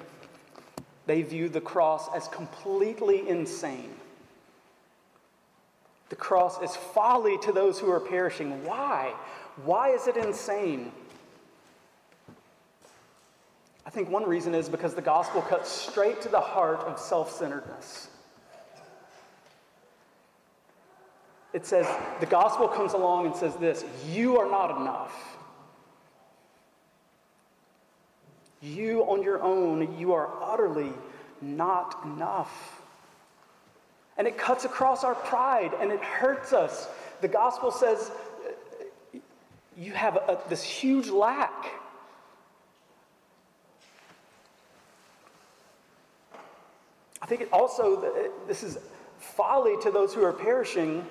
they 1.07 1.23
view 1.23 1.49
the 1.49 1.59
cross 1.59 2.07
as 2.15 2.29
completely 2.29 3.27
insane. 3.27 3.95
The 6.11 6.17
cross 6.17 6.61
is 6.61 6.77
folly 6.77 7.39
to 7.39 7.53
those 7.53 7.81
who 7.81 7.91
are 7.91 7.99
perishing. 7.99 8.63
Why? 8.67 9.15
Why 9.65 9.93
is 9.93 10.07
it 10.07 10.19
insane? 10.19 10.93
I 13.87 13.91
think 13.91 14.11
one 14.11 14.25
reason 14.25 14.55
is 14.55 14.69
because 14.69 14.93
the 14.93 15.01
gospel 15.01 15.41
cuts 15.41 15.71
straight 15.73 16.21
to 16.21 16.29
the 16.29 16.39
heart 16.39 16.81
of 16.81 16.99
self 16.99 17.33
centeredness. 17.33 18.09
It 21.55 21.65
says, 21.65 21.87
the 22.21 22.27
gospel 22.27 22.69
comes 22.69 22.93
along 22.93 23.25
and 23.25 23.35
says 23.35 23.57
this 23.57 23.87
you 24.07 24.39
are 24.39 24.51
not 24.51 24.79
enough. 24.79 25.38
You 28.61 29.03
on 29.03 29.23
your 29.23 29.43
own, 29.43 29.99
you 29.99 30.13
are 30.13 30.31
utterly 30.43 30.93
not 31.41 32.01
enough. 32.05 32.83
And 34.17 34.27
it 34.27 34.37
cuts 34.37 34.65
across 34.65 35.05
our 35.05 35.15
pride 35.15 35.73
and 35.81 35.93
it 35.93 36.01
hurts 36.01 36.53
us. 36.53 36.89
The 37.21 37.29
gospel 37.29 37.71
says 37.71 38.11
uh, 39.15 39.19
you 39.77 39.93
have 39.93 40.17
a, 40.17 40.39
this 40.49 40.63
huge 40.63 41.09
lack. 41.09 41.67
I 47.23 47.27
think 47.27 47.43
it 47.43 47.49
also, 47.53 48.03
uh, 48.03 48.29
this 48.49 48.65
is 48.65 48.79
folly 49.19 49.77
to 49.83 49.91
those 49.91 50.15
who 50.15 50.25
are 50.25 50.33
perishing 50.33 51.07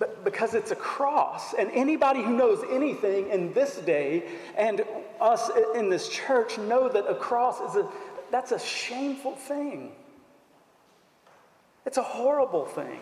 but 0.00 0.24
because 0.24 0.54
it's 0.54 0.70
a 0.70 0.76
cross. 0.76 1.54
And 1.54 1.70
anybody 1.72 2.22
who 2.22 2.34
knows 2.34 2.64
anything 2.72 3.28
in 3.28 3.52
this 3.52 3.76
day 3.76 4.24
and 4.56 4.82
us 5.20 5.50
in 5.74 5.90
this 5.90 6.08
church 6.08 6.58
know 6.58 6.88
that 6.88 7.08
a 7.08 7.14
cross 7.14 7.60
is 7.60 7.76
a 7.76 7.88
that's 8.30 8.52
a 8.52 8.58
shameful 8.58 9.34
thing. 9.34 9.92
It's 11.84 11.98
a 11.98 12.02
horrible 12.02 12.66
thing. 12.66 13.00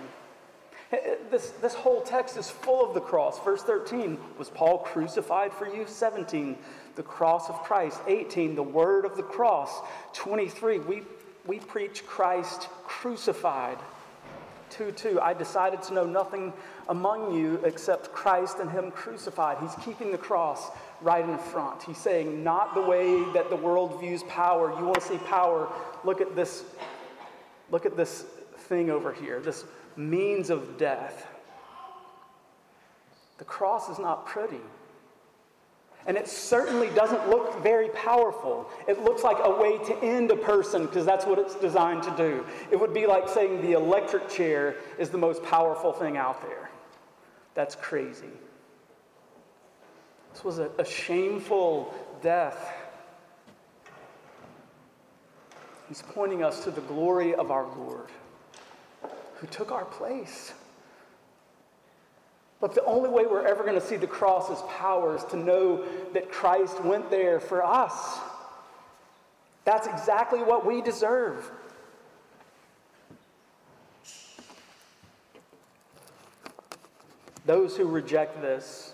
Eh, 0.93 0.97
eh, 0.97 1.15
this, 1.31 1.51
this 1.61 1.75
whole 1.75 2.01
text 2.01 2.37
is 2.37 2.49
full 2.49 2.87
of 2.87 2.95
the 2.95 3.01
cross. 3.01 3.39
Verse 3.41 3.63
13, 3.63 4.19
was 4.39 4.49
Paul 4.49 4.79
crucified 4.79 5.53
for 5.53 5.69
you? 5.69 5.85
17, 5.87 6.57
the 6.95 7.03
cross 7.03 7.51
of 7.51 7.63
Christ. 7.63 8.01
18, 8.07 8.55
the 8.55 8.63
word 8.63 9.05
of 9.05 9.17
the 9.17 9.23
cross. 9.23 9.81
23, 10.15 10.79
we, 10.79 11.03
we 11.47 11.59
preach 11.59 12.07
Christ 12.07 12.69
crucified. 12.85 13.79
2 14.71 14.93
2, 14.93 15.21
I 15.21 15.35
decided 15.35 15.83
to 15.85 15.95
know 15.95 16.05
nothing 16.05 16.53
among 16.89 17.35
you 17.35 17.57
except 17.65 18.13
Christ 18.13 18.59
and 18.61 18.71
Him 18.71 18.91
crucified. 18.91 19.59
He's 19.61 19.75
keeping 19.85 20.13
the 20.13 20.19
cross 20.19 20.71
right 21.01 21.29
in 21.29 21.39
front. 21.39 21.83
He's 21.83 21.99
saying, 21.99 22.43
not 22.43 22.75
the 22.75 22.83
way 22.83 23.23
that 23.33 23.51
the 23.51 23.57
world 23.57 24.01
views 24.01 24.23
power. 24.25 24.71
You 24.79 24.85
want 24.85 25.01
to 25.01 25.07
see 25.07 25.19
power? 25.19 25.73
Look 26.05 26.21
at 26.21 26.35
this. 26.35 26.65
Look 27.71 27.87
at 27.87 27.97
this 27.97 28.25
thing 28.69 28.91
over 28.91 29.13
here, 29.13 29.41
this 29.41 29.65
means 29.97 30.51
of 30.51 30.79
death. 30.79 31.27
The 33.39 33.45
cross 33.45 33.89
is 33.89 33.99
not 33.99 34.27
pretty. 34.27 34.61
And 36.07 36.17
it 36.17 36.27
certainly 36.27 36.89
doesn't 36.91 37.29
look 37.29 37.63
very 37.63 37.91
powerful. 37.91 38.71
It 38.87 39.03
looks 39.03 39.23
like 39.23 39.37
a 39.41 39.51
way 39.51 39.79
to 39.79 39.99
end 40.03 40.31
a 40.31 40.37
person 40.37 40.87
because 40.87 41.05
that's 41.05 41.27
what 41.27 41.39
it's 41.39 41.55
designed 41.57 42.03
to 42.05 42.17
do. 42.17 42.47
It 42.71 42.77
would 42.81 42.95
be 42.95 43.07
like 43.07 43.29
saying 43.29 43.61
the 43.61 43.73
electric 43.73 44.29
chair 44.29 44.77
is 44.99 45.11
the 45.11 45.19
most 45.19 45.43
powerful 45.43 45.93
thing 45.93 46.17
out 46.17 46.41
there. 46.43 46.71
That's 47.55 47.75
crazy. 47.75 48.31
This 50.33 50.45
was 50.45 50.59
a, 50.59 50.71
a 50.79 50.85
shameful 50.85 51.93
death. 52.23 52.73
He's 55.89 56.03
pointing 56.03 56.43
us 56.43 56.65
to 56.65 56.71
the 56.71 56.83
glory 56.83 57.35
of 57.35 57.51
our 57.51 57.67
Lord 57.77 58.09
who 59.37 59.47
took 59.47 59.73
our 59.73 59.85
place. 59.85 60.53
But 62.61 62.75
the 62.75 62.85
only 62.85 63.09
way 63.09 63.25
we're 63.25 63.47
ever 63.47 63.63
going 63.63 63.81
to 63.81 63.87
see 63.87 63.97
the 63.97 64.07
cross's 64.07 64.63
power 64.69 65.17
is 65.17 65.25
to 65.25 65.37
know 65.37 65.85
that 66.13 66.31
Christ 66.31 66.83
went 66.83 67.11
there 67.11 67.39
for 67.39 67.65
us. 67.65 68.19
That's 69.65 69.87
exactly 69.87 70.43
what 70.43 70.67
we 70.67 70.83
deserve. 70.83 71.51
Those 77.47 77.77
who 77.77 77.87
reject 77.87 78.43
this, 78.43 78.93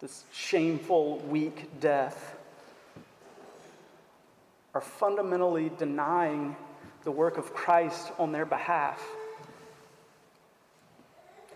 this 0.00 0.24
shameful, 0.32 1.18
weak 1.20 1.80
death, 1.80 2.36
are 4.74 4.80
fundamentally 4.80 5.70
denying 5.78 6.56
the 7.04 7.10
work 7.10 7.38
of 7.38 7.54
Christ 7.54 8.12
on 8.18 8.32
their 8.32 8.44
behalf. 8.44 9.02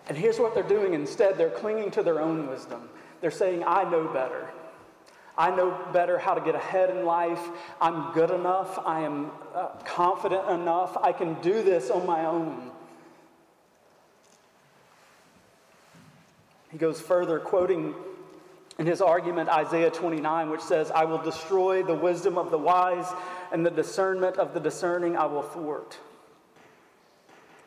And 0.09 0.17
here's 0.17 0.39
what 0.39 0.55
they're 0.55 0.63
doing 0.63 0.95
instead 0.95 1.37
they're 1.37 1.51
clinging 1.51 1.91
to 1.93 2.03
their 2.03 2.21
own 2.21 2.49
wisdom. 2.49 2.89
They're 3.21 3.31
saying, 3.31 3.63
I 3.67 3.85
know 3.85 4.09
better. 4.09 4.49
I 5.37 5.55
know 5.55 5.87
better 5.93 6.19
how 6.19 6.35
to 6.35 6.41
get 6.41 6.55
ahead 6.57 6.91
in 6.91 7.05
life. 7.05 7.41
I'm 7.81 8.13
good 8.13 8.31
enough. 8.31 8.79
I 8.85 9.01
am 9.01 9.31
uh, 9.55 9.69
confident 9.85 10.49
enough. 10.49 10.97
I 10.97 11.13
can 11.13 11.35
do 11.43 11.63
this 11.63 11.91
on 11.91 12.07
my 12.07 12.25
own. 12.27 12.73
He 16.71 16.79
goes 16.79 17.01
further, 17.01 17.39
quoting 17.39 17.95
in 18.79 18.87
his 18.87 19.01
argument 19.01 19.49
Isaiah 19.49 19.91
29, 19.91 20.51
which 20.51 20.61
says, 20.61 20.91
I 20.91 21.05
will 21.05 21.23
destroy 21.23 21.83
the 21.83 21.95
wisdom 21.95 22.37
of 22.37 22.51
the 22.51 22.59
wise, 22.59 23.07
and 23.53 23.65
the 23.65 23.71
discernment 23.71 24.37
of 24.39 24.55
the 24.55 24.61
discerning 24.61 25.17
I 25.17 25.27
will 25.27 25.43
thwart. 25.43 25.99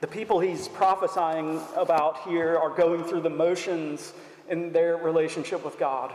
The 0.01 0.07
people 0.07 0.39
he's 0.39 0.67
prophesying 0.67 1.61
about 1.77 2.23
here 2.27 2.57
are 2.57 2.71
going 2.71 3.03
through 3.03 3.21
the 3.21 3.29
motions 3.29 4.13
in 4.49 4.73
their 4.73 4.97
relationship 4.97 5.63
with 5.63 5.77
God. 5.77 6.13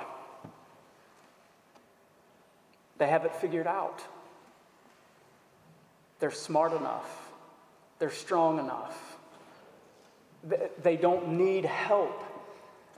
They 2.99 3.07
have 3.07 3.25
it 3.25 3.35
figured 3.37 3.68
out. 3.68 4.03
They're 6.18 6.33
smart 6.33 6.72
enough. 6.72 7.31
They're 8.01 8.11
strong 8.11 8.59
enough. 8.59 9.16
They 10.83 10.96
don't 10.96 11.38
need 11.38 11.64
help. 11.64 12.25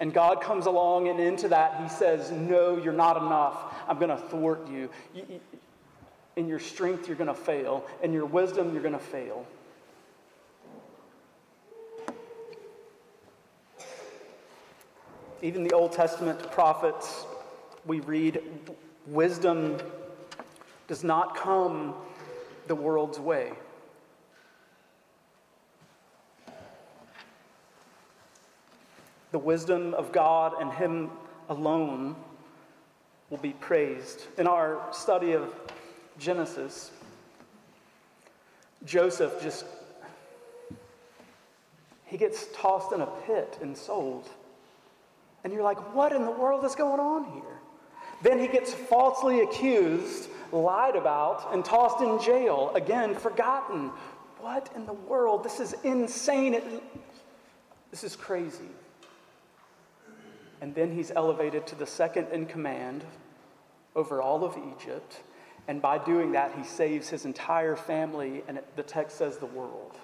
And 0.01 0.15
God 0.15 0.41
comes 0.41 0.67
along, 0.67 1.09
and 1.09 1.21
into 1.21 1.49
that, 1.49 1.83
He 1.83 1.89
says, 1.91 2.31
No, 2.31 2.79
you're 2.79 2.93
not 2.93 3.17
enough. 3.17 3.75
I'm 3.89 3.99
going 3.99 4.11
to 4.11 4.17
thwart 4.17 4.69
you. 4.71 4.89
In 6.37 6.49
your 6.49 6.61
strength, 6.61 7.09
you're 7.09 7.17
going 7.17 7.27
to 7.29 7.35
fail. 7.35 7.85
In 8.03 8.13
your 8.13 8.27
wisdom, 8.27 8.73
you're 8.73 8.83
going 8.83 8.95
to 8.95 9.01
fail. 9.01 9.45
Even 15.41 15.63
the 15.63 15.73
Old 15.73 15.93
Testament 15.93 16.51
prophets, 16.51 17.25
we 17.87 18.01
read, 18.01 18.43
wisdom 19.07 19.79
does 20.89 21.05
not 21.05 21.37
come 21.37 21.95
the 22.67 22.75
world's 22.75 23.21
way. 23.21 23.53
The 29.31 29.39
wisdom 29.39 29.95
of 29.95 30.11
God 30.11 30.55
and 30.61 30.73
Him 30.73 31.11
alone 31.49 32.17
will 33.31 33.39
be 33.39 33.53
praised. 33.53 34.27
In 34.39 34.47
our 34.47 34.81
study 34.91 35.33
of 35.33 35.55
Genesis, 36.19 36.91
Joseph 38.85 39.41
just 39.43 39.67
he 42.07 42.17
gets 42.17 42.47
tossed 42.55 42.93
in 42.93 43.03
a 43.03 43.07
pit 43.27 43.59
and 43.61 43.77
sold. 43.77 44.31
And 45.45 45.53
you're 45.53 45.63
like, 45.63 45.95
what 45.95 46.13
in 46.13 46.25
the 46.25 46.31
world 46.31 46.65
is 46.65 46.75
going 46.75 47.01
on 47.01 47.33
here? 47.33 47.59
Then 48.23 48.41
he 48.41 48.49
gets 48.49 48.75
falsely 48.75 49.41
accused, 49.41 50.29
lied 50.51 50.97
about, 50.97 51.53
and 51.53 51.65
tossed 51.65 52.03
in 52.03 52.21
jail. 52.21 52.73
Again, 52.75 53.15
forgotten. 53.15 53.91
What 54.41 54.71
in 54.75 54.87
the 54.87 54.95
world? 54.95 55.45
This 55.45 55.61
is 55.61 55.75
insane. 55.85 56.55
It, 56.55 56.65
this 57.91 58.03
is 58.03 58.17
crazy. 58.17 58.71
And 60.61 60.75
then 60.75 60.93
he's 60.93 61.13
elevated 61.13 61.67
to 61.69 61.77
the 61.77 61.87
second 61.87 62.29
in 62.33 62.47
command 62.47 63.05
over 63.95 64.21
all 64.21 64.45
of 64.45 64.57
Egypt. 64.77 65.21
And 65.69 65.81
by 65.81 65.99
doing 65.99 66.33
that, 66.33 66.53
he 66.57 66.65
saves 66.65 67.09
his 67.09 67.25
entire 67.25 67.77
family, 67.77 68.43
and 68.49 68.59
it, 68.59 68.67
the 68.75 68.83
text 68.83 69.19
says 69.19 69.39
the 69.39 69.47
world. 69.47 69.97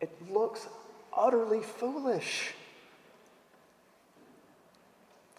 It 0.00 0.10
looks 0.32 0.68
utterly 1.18 1.60
foolish. 1.60 2.54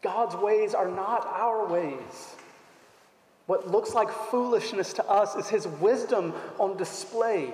God's 0.01 0.35
ways 0.35 0.73
are 0.73 0.89
not 0.89 1.25
our 1.27 1.67
ways. 1.67 2.35
What 3.47 3.69
looks 3.69 3.93
like 3.93 4.11
foolishness 4.11 4.93
to 4.93 5.05
us 5.09 5.35
is 5.35 5.49
his 5.49 5.67
wisdom 5.67 6.33
on 6.59 6.77
display. 6.77 7.51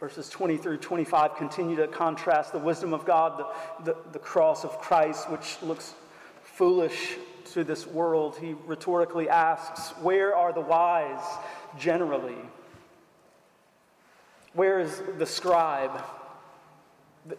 Verses 0.00 0.30
20 0.30 0.56
through 0.56 0.78
25 0.78 1.36
continue 1.36 1.76
to 1.76 1.88
contrast 1.88 2.52
the 2.52 2.58
wisdom 2.58 2.94
of 2.94 3.04
God, 3.04 3.38
the, 3.38 3.92
the, 3.92 3.96
the, 4.12 4.18
cross 4.18 4.64
of 4.64 4.80
Christ, 4.80 5.28
which 5.28 5.60
looks 5.60 5.94
foolish 6.42 7.16
to 7.52 7.64
this 7.64 7.86
world. 7.86 8.36
He 8.40 8.54
rhetorically 8.66 9.28
asks, 9.28 9.90
Where 10.00 10.34
are 10.34 10.52
the 10.52 10.60
wise 10.60 11.24
generally? 11.76 12.36
Where 14.54 14.80
is 14.80 15.02
the 15.18 15.26
scribe? 15.26 16.02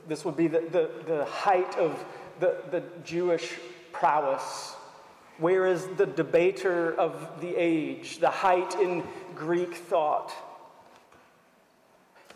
This 0.08 0.24
would 0.26 0.38
be 0.38 0.48
the, 0.48 0.60
the, 0.60 0.92
the 1.08 1.26
height 1.26 1.78
of 1.78 2.04
the, 2.40 2.58
the 2.72 2.84
Jewish 3.04 3.56
prowess. 3.92 4.76
Where 5.38 5.66
is 5.66 5.88
the 5.98 6.06
debater 6.06 6.94
of 7.00 7.42
the 7.42 7.56
age, 7.56 8.20
the 8.20 8.30
height 8.30 8.76
in 8.76 9.04
Greek 9.36 9.74
thought? 9.76 10.32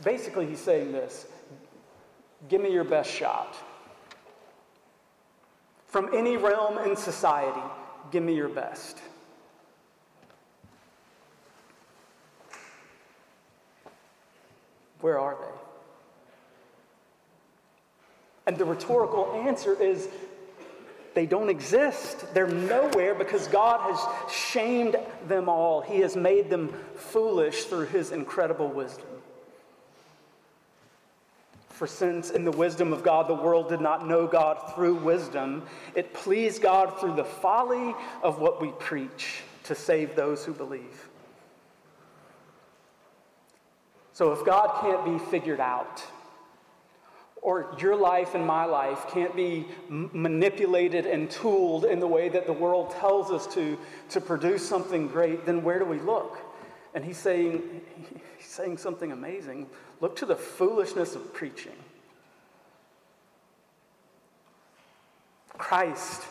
Basically, 0.04 0.48
he's 0.48 0.60
saying 0.60 0.92
this 0.92 1.28
give 2.50 2.62
me 2.62 2.72
your 2.72 2.84
best 2.84 3.10
shot. 3.10 3.56
From 5.88 6.10
any 6.14 6.38
realm 6.38 6.78
in 6.80 6.96
society, 6.96 7.62
give 8.12 8.24
me 8.24 8.36
your 8.36 8.50
best. 8.50 9.00
Where 15.04 15.20
are 15.20 15.36
they? 15.36 15.52
And 18.48 18.58
the 18.58 18.64
rhetorical 18.64 19.34
answer 19.46 19.76
is 19.78 20.08
they 21.14 21.26
don't 21.26 21.50
exist. 21.50 22.34
They're 22.34 22.48
nowhere 22.48 23.14
because 23.14 23.48
God 23.48 23.82
has 23.82 24.34
shamed 24.34 24.96
them 25.28 25.50
all. 25.50 25.82
He 25.82 26.00
has 26.00 26.16
made 26.16 26.50
them 26.50 26.74
foolish 26.96 27.66
through 27.66 27.88
his 27.88 28.14
incredible 28.14 28.70
wisdom. 28.70 29.08
For 31.68 31.86
since 31.86 32.30
in 32.30 32.46
the 32.46 32.52
wisdom 32.52 32.94
of 32.94 33.04
God 33.04 33.28
the 33.28 33.34
world 33.34 33.68
did 33.68 33.82
not 33.82 34.08
know 34.08 34.26
God 34.26 34.74
through 34.74 34.96
wisdom, 34.96 35.64
it 35.96 36.14
pleased 36.14 36.62
God 36.62 36.98
through 36.98 37.18
the 37.18 37.26
folly 37.26 37.94
of 38.22 38.40
what 38.40 38.62
we 38.62 38.70
preach 38.80 39.42
to 39.66 39.76
save 39.76 40.16
those 40.16 40.46
who 40.46 40.54
believe. 40.54 41.10
So 44.14 44.32
if 44.32 44.46
God 44.46 44.82
can't 44.82 45.04
be 45.04 45.18
figured 45.30 45.60
out, 45.60 46.04
or 47.42 47.76
your 47.78 47.96
life 47.96 48.36
and 48.36 48.46
my 48.46 48.64
life 48.64 49.06
can't 49.10 49.36
be 49.36 49.66
manipulated 49.90 51.06
and 51.06 51.30
tooled 51.30 51.84
in 51.84 52.00
the 52.00 52.08
way 52.08 52.30
that 52.30 52.46
the 52.46 52.54
world 52.54 52.92
tells 52.92 53.32
us 53.32 53.54
to 53.54 53.78
to 54.10 54.22
produce 54.22 54.68
something 54.68 55.08
great, 55.08 55.46
then 55.46 55.62
where 55.62 55.78
do 55.78 55.86
we 55.86 56.00
look? 56.00 56.38
And 56.94 57.04
he's 57.04 57.18
saying, 57.18 57.82
he's 58.38 58.48
saying 58.48 58.78
something 58.78 59.12
amazing. 59.12 59.68
Look 60.00 60.16
to 60.18 60.26
the 60.26 60.36
foolishness 60.36 61.16
of 61.16 61.34
preaching. 61.34 61.76
Christ. 65.58 66.24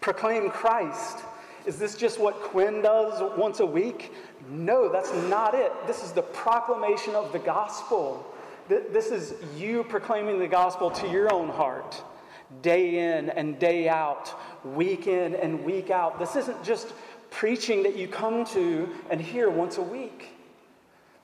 Proclaim 0.00 0.50
Christ. 0.50 1.18
Is 1.66 1.78
this 1.78 1.94
just 1.94 2.18
what 2.18 2.40
Quinn 2.40 2.82
does 2.82 3.22
once 3.36 3.60
a 3.60 3.66
week? 3.66 4.12
No, 4.48 4.90
that's 4.90 5.12
not 5.28 5.54
it. 5.54 5.72
This 5.86 6.02
is 6.02 6.12
the 6.12 6.22
proclamation 6.22 7.14
of 7.14 7.32
the 7.32 7.38
gospel. 7.38 8.26
This 8.68 9.10
is 9.10 9.34
you 9.56 9.84
proclaiming 9.84 10.38
the 10.38 10.48
gospel 10.48 10.90
to 10.92 11.08
your 11.08 11.32
own 11.32 11.48
heart, 11.48 12.02
day 12.62 13.16
in 13.16 13.30
and 13.30 13.58
day 13.58 13.88
out, 13.88 14.32
week 14.64 15.06
in 15.06 15.34
and 15.34 15.64
week 15.64 15.90
out. 15.90 16.18
This 16.18 16.36
isn't 16.36 16.62
just 16.62 16.92
preaching 17.30 17.82
that 17.82 17.96
you 17.96 18.08
come 18.08 18.44
to 18.46 18.88
and 19.10 19.20
hear 19.20 19.50
once 19.50 19.78
a 19.78 19.82
week. 19.82 20.30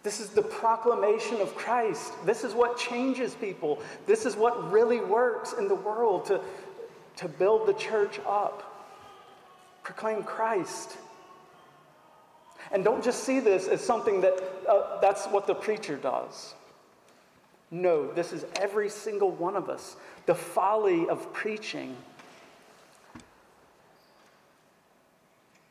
This 0.02 0.20
is 0.20 0.28
the 0.28 0.42
proclamation 0.42 1.40
of 1.40 1.54
Christ. 1.56 2.12
This 2.24 2.44
is 2.44 2.54
what 2.54 2.78
changes 2.78 3.34
people. 3.34 3.80
This 4.06 4.24
is 4.24 4.36
what 4.36 4.70
really 4.70 5.00
works 5.00 5.54
in 5.54 5.66
the 5.66 5.74
world 5.74 6.26
to, 6.26 6.40
to 7.16 7.28
build 7.28 7.66
the 7.66 7.74
church 7.74 8.20
up. 8.26 8.75
Proclaim 9.86 10.24
Christ. 10.24 10.96
And 12.72 12.82
don't 12.82 13.04
just 13.04 13.22
see 13.22 13.38
this 13.38 13.68
as 13.68 13.80
something 13.80 14.20
that 14.22 14.34
uh, 14.68 14.98
that's 15.00 15.26
what 15.26 15.46
the 15.46 15.54
preacher 15.54 15.96
does. 15.96 16.54
No, 17.70 18.12
this 18.12 18.32
is 18.32 18.44
every 18.60 18.88
single 18.88 19.30
one 19.30 19.54
of 19.54 19.70
us. 19.70 19.94
The 20.26 20.34
folly 20.34 21.08
of 21.08 21.32
preaching. 21.32 21.96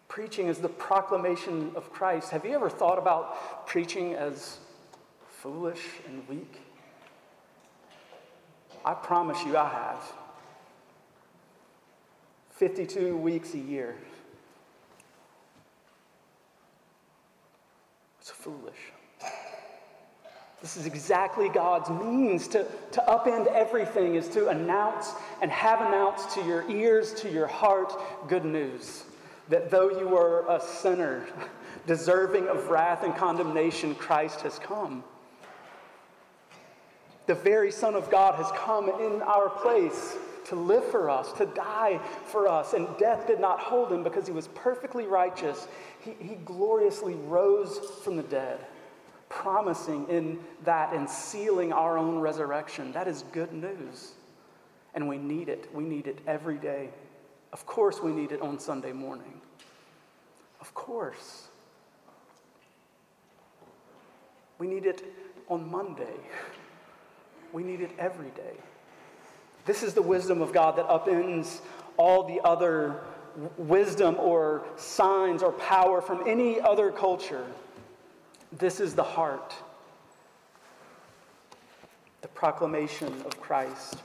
Preaching 0.07 0.47
is 0.47 0.59
the 0.59 0.69
proclamation 0.69 1.73
of 1.75 1.91
Christ. 1.91 2.29
Have 2.29 2.45
you 2.45 2.53
ever 2.53 2.69
thought 2.69 2.97
about 2.97 3.67
preaching 3.67 4.13
as 4.13 4.59
foolish 5.29 5.83
and 6.07 6.25
weak? 6.29 6.61
I 8.85 8.93
promise 8.93 9.43
you 9.43 9.57
I 9.57 9.67
have. 9.67 10.24
52 12.55 13.17
weeks 13.17 13.53
a 13.53 13.59
year. 13.59 13.95
It's 18.21 18.29
foolish. 18.29 18.73
This 20.61 20.77
is 20.77 20.85
exactly 20.85 21.49
God's 21.49 21.89
means 21.89 22.47
to, 22.47 22.65
to 22.93 23.03
upend 23.07 23.47
everything, 23.47 24.15
is 24.15 24.29
to 24.29 24.47
announce 24.47 25.11
and 25.41 25.51
have 25.51 25.81
announced 25.81 26.31
to 26.31 26.43
your 26.43 26.67
ears, 26.71 27.13
to 27.15 27.29
your 27.29 27.45
heart, 27.45 27.93
good 28.27 28.45
news. 28.45 29.03
That 29.49 29.69
though 29.69 29.91
you 29.91 30.07
were 30.07 30.45
a 30.49 30.59
sinner, 30.59 31.27
deserving 31.87 32.47
of 32.47 32.69
wrath 32.69 33.03
and 33.03 33.15
condemnation, 33.15 33.93
Christ 33.95 34.41
has 34.41 34.57
come. 34.57 35.03
The 37.27 37.35
very 37.35 37.71
Son 37.71 37.93
of 37.93 38.09
God 38.09 38.35
has 38.35 38.49
come 38.55 38.89
in 38.89 39.21
our 39.23 39.49
place 39.49 40.15
to 40.45 40.55
live 40.55 40.85
for 40.85 41.09
us, 41.09 41.31
to 41.33 41.45
die 41.45 41.99
for 42.25 42.47
us. 42.47 42.73
And 42.73 42.87
death 42.97 43.27
did 43.27 43.39
not 43.39 43.59
hold 43.59 43.91
him 43.91 44.03
because 44.03 44.25
he 44.25 44.33
was 44.33 44.47
perfectly 44.49 45.05
righteous. 45.05 45.67
He, 46.01 46.13
he 46.19 46.35
gloriously 46.35 47.15
rose 47.15 47.79
from 48.03 48.15
the 48.15 48.23
dead 48.23 48.59
promising 49.29 50.07
in 50.07 50.39
that 50.63 50.93
and 50.93 51.09
sealing 51.09 51.73
our 51.73 51.97
own 51.97 52.19
resurrection. 52.19 52.91
That 52.93 53.07
is 53.07 53.23
good 53.31 53.51
news. 53.51 54.13
And 54.93 55.09
we 55.09 55.17
need 55.17 55.49
it. 55.49 55.67
We 55.73 55.83
need 55.83 56.07
it 56.07 56.19
every 56.25 56.57
day. 56.57 56.89
Of 57.51 57.65
course, 57.65 58.01
we 58.01 58.11
need 58.11 58.31
it 58.31 58.41
on 58.41 58.59
Sunday 58.59 58.93
morning. 58.93 59.41
Of 60.61 60.73
course. 60.73 61.47
We 64.57 64.67
need 64.67 64.85
it 64.85 65.03
on 65.49 65.69
Monday. 65.69 66.15
We 67.51 67.63
need 67.63 67.81
it 67.81 67.91
every 67.99 68.29
day. 68.31 68.55
This 69.65 69.81
is 69.81 69.93
the 69.93 70.01
wisdom 70.01 70.41
of 70.41 70.53
God 70.53 70.75
that 70.77 70.87
upends 70.87 71.59
all 71.97 72.23
the 72.23 72.39
other 72.43 73.01
wisdom 73.57 74.15
or 74.19 74.63
signs 74.77 75.43
or 75.43 75.51
power 75.53 76.01
from 76.01 76.23
any 76.27 76.61
other 76.61 76.91
culture. 76.91 77.45
This 78.51 78.79
is 78.79 78.93
the 78.93 79.03
heart, 79.03 79.53
the 82.21 82.27
proclamation 82.29 83.07
of 83.25 83.41
Christ. 83.41 83.97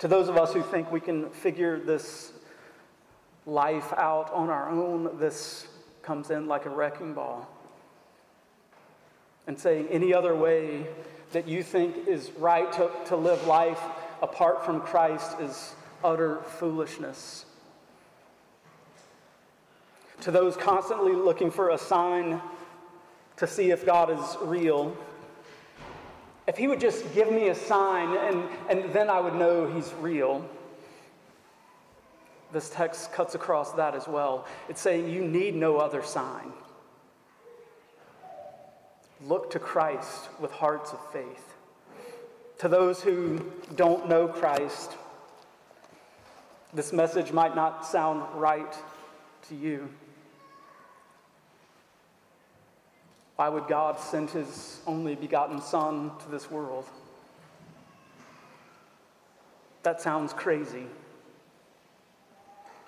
To 0.00 0.08
those 0.08 0.28
of 0.28 0.36
us 0.36 0.52
who 0.52 0.62
think 0.62 0.90
we 0.90 1.00
can 1.00 1.28
figure 1.30 1.78
this 1.78 2.32
life 3.46 3.92
out 3.96 4.32
on 4.32 4.48
our 4.48 4.70
own, 4.70 5.18
this 5.18 5.66
comes 6.02 6.30
in 6.30 6.46
like 6.46 6.66
a 6.66 6.70
wrecking 6.70 7.14
ball. 7.14 7.48
And 9.48 9.58
saying 9.58 9.88
any 9.90 10.14
other 10.14 10.36
way 10.36 10.86
that 11.32 11.48
you 11.48 11.64
think 11.64 12.06
is 12.06 12.30
right 12.38 12.72
to, 12.74 12.90
to 13.06 13.16
live 13.16 13.44
life 13.48 13.80
apart 14.22 14.64
from 14.64 14.80
Christ 14.80 15.40
is 15.40 15.74
utter 16.04 16.36
foolishness. 16.42 17.44
to 20.20 20.30
those 20.30 20.56
constantly 20.56 21.12
looking 21.12 21.50
for 21.50 21.70
a 21.70 21.78
sign 21.78 22.40
to 23.36 23.46
see 23.46 23.70
if 23.70 23.86
God 23.86 24.10
is 24.10 24.36
real, 24.42 24.96
if 26.46 26.56
He 26.56 26.66
would 26.66 26.80
just 26.80 27.14
give 27.14 27.30
me 27.30 27.48
a 27.48 27.54
sign 27.54 28.16
and, 28.16 28.44
and 28.68 28.92
then 28.92 29.08
I 29.08 29.20
would 29.20 29.34
know 29.34 29.72
He's 29.72 29.92
real. 30.00 30.44
This 32.52 32.70
text 32.70 33.12
cuts 33.12 33.34
across 33.34 33.72
that 33.72 33.94
as 33.94 34.08
well. 34.08 34.46
It's 34.68 34.80
saying 34.80 35.08
you 35.08 35.22
need 35.22 35.54
no 35.54 35.76
other 35.76 36.02
sign. 36.02 36.52
Look 39.26 39.50
to 39.50 39.58
Christ 39.58 40.28
with 40.40 40.52
hearts 40.52 40.92
of 40.92 41.12
faith. 41.12 41.54
To 42.58 42.68
those 42.68 43.02
who 43.02 43.52
don't 43.74 44.08
know 44.08 44.28
Christ, 44.28 44.92
this 46.72 46.92
message 46.92 47.32
might 47.32 47.56
not 47.56 47.86
sound 47.86 48.22
right 48.40 48.74
to 49.48 49.54
you. 49.54 49.88
Why 53.36 53.48
would 53.48 53.68
God 53.68 54.00
send 54.00 54.30
his 54.30 54.80
only 54.86 55.14
begotten 55.14 55.60
Son 55.60 56.10
to 56.24 56.28
this 56.28 56.50
world? 56.50 56.84
That 59.84 60.00
sounds 60.00 60.32
crazy. 60.32 60.86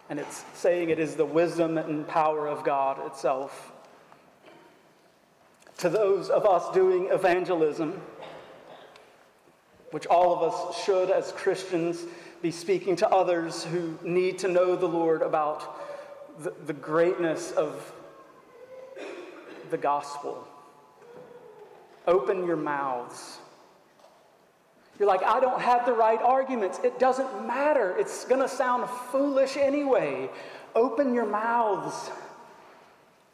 And 0.08 0.18
it's 0.18 0.44
saying 0.54 0.90
it 0.90 0.98
is 0.98 1.14
the 1.14 1.24
wisdom 1.24 1.78
and 1.78 2.06
power 2.06 2.48
of 2.48 2.64
God 2.64 3.04
itself. 3.06 3.69
To 5.80 5.88
those 5.88 6.28
of 6.28 6.44
us 6.44 6.72
doing 6.74 7.08
evangelism, 7.10 7.98
which 9.92 10.06
all 10.06 10.36
of 10.36 10.52
us 10.52 10.84
should, 10.84 11.10
as 11.10 11.32
Christians, 11.32 12.04
be 12.42 12.50
speaking 12.50 12.96
to 12.96 13.08
others 13.08 13.64
who 13.64 13.98
need 14.02 14.38
to 14.40 14.48
know 14.48 14.76
the 14.76 14.86
Lord 14.86 15.22
about 15.22 15.80
the, 16.42 16.52
the 16.66 16.74
greatness 16.74 17.52
of 17.52 17.92
the 19.70 19.78
gospel. 19.78 20.46
Open 22.06 22.46
your 22.46 22.56
mouths. 22.56 23.38
You're 24.98 25.08
like, 25.08 25.22
I 25.22 25.40
don't 25.40 25.62
have 25.62 25.86
the 25.86 25.94
right 25.94 26.20
arguments. 26.20 26.78
It 26.84 26.98
doesn't 26.98 27.46
matter. 27.46 27.96
It's 27.98 28.26
going 28.26 28.42
to 28.42 28.48
sound 28.48 28.86
foolish 29.10 29.56
anyway. 29.56 30.28
Open 30.74 31.14
your 31.14 31.24
mouths. 31.24 32.10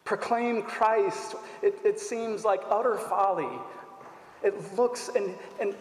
Proclaim 0.06 0.62
Christ. 0.62 1.34
It, 1.62 1.78
it 1.84 2.00
seems 2.00 2.44
like 2.44 2.62
utter 2.70 2.96
folly. 2.96 3.58
It 4.42 4.54
looks 4.76 5.10
and, 5.14 5.34
and 5.60 5.74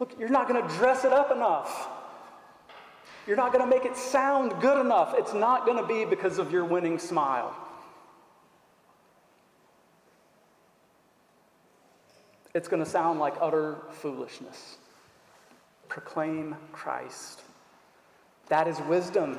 look, 0.00 0.18
you're 0.18 0.30
not 0.30 0.48
going 0.48 0.66
to 0.66 0.74
dress 0.76 1.04
it 1.04 1.12
up 1.12 1.30
enough. 1.30 1.88
You're 3.26 3.36
not 3.36 3.52
going 3.52 3.62
to 3.62 3.70
make 3.70 3.84
it 3.84 3.96
sound 3.96 4.54
good 4.60 4.80
enough. 4.80 5.14
It's 5.16 5.34
not 5.34 5.66
going 5.66 5.76
to 5.76 5.86
be 5.86 6.06
because 6.06 6.38
of 6.38 6.50
your 6.50 6.64
winning 6.64 6.98
smile. 6.98 7.54
It's 12.54 12.68
going 12.68 12.82
to 12.82 12.88
sound 12.88 13.20
like 13.20 13.34
utter 13.40 13.76
foolishness. 13.90 14.78
Proclaim 15.88 16.56
Christ. 16.72 17.42
That 18.48 18.66
is 18.66 18.80
wisdom. 18.88 19.38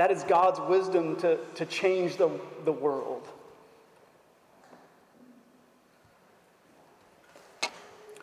That 0.00 0.10
is 0.10 0.22
God's 0.22 0.58
wisdom 0.60 1.14
to, 1.16 1.36
to 1.56 1.66
change 1.66 2.16
the, 2.16 2.30
the 2.64 2.72
world. 2.72 3.28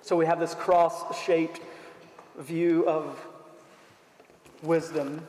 So 0.01 0.15
we 0.15 0.25
have 0.25 0.39
this 0.39 0.55
cross 0.55 1.23
shaped 1.23 1.61
view 2.39 2.83
of 2.87 3.23
wisdom, 4.63 5.21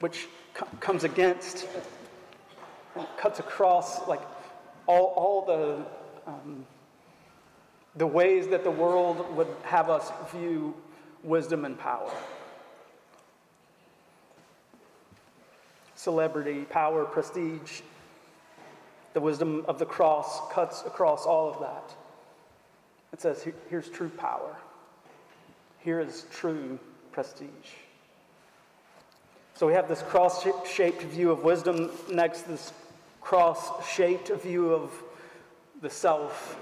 which 0.00 0.26
co- 0.54 0.66
comes 0.80 1.04
against, 1.04 1.66
cuts 3.18 3.40
across 3.40 4.08
like 4.08 4.22
all, 4.86 5.12
all 5.18 5.44
the, 5.44 5.84
um, 6.26 6.64
the 7.96 8.06
ways 8.06 8.48
that 8.48 8.64
the 8.64 8.70
world 8.70 9.36
would 9.36 9.54
have 9.64 9.90
us 9.90 10.10
view 10.32 10.74
wisdom 11.22 11.66
and 11.66 11.78
power. 11.78 12.10
Celebrity, 16.06 16.64
power, 16.70 17.04
prestige. 17.04 17.80
The 19.14 19.20
wisdom 19.20 19.64
of 19.66 19.80
the 19.80 19.84
cross 19.84 20.40
cuts 20.52 20.84
across 20.86 21.26
all 21.26 21.50
of 21.50 21.58
that. 21.58 21.96
It 23.12 23.20
says, 23.20 23.44
here's 23.68 23.88
true 23.88 24.10
power. 24.10 24.56
Here 25.80 25.98
is 25.98 26.26
true 26.30 26.78
prestige. 27.10 27.48
So 29.54 29.66
we 29.66 29.72
have 29.72 29.88
this 29.88 30.00
cross 30.02 30.46
shaped 30.64 31.02
view 31.02 31.32
of 31.32 31.42
wisdom. 31.42 31.90
Next, 32.08 32.42
this 32.42 32.72
cross 33.20 33.84
shaped 33.92 34.28
view 34.28 34.72
of 34.72 34.92
the 35.82 35.90
self. 35.90 36.56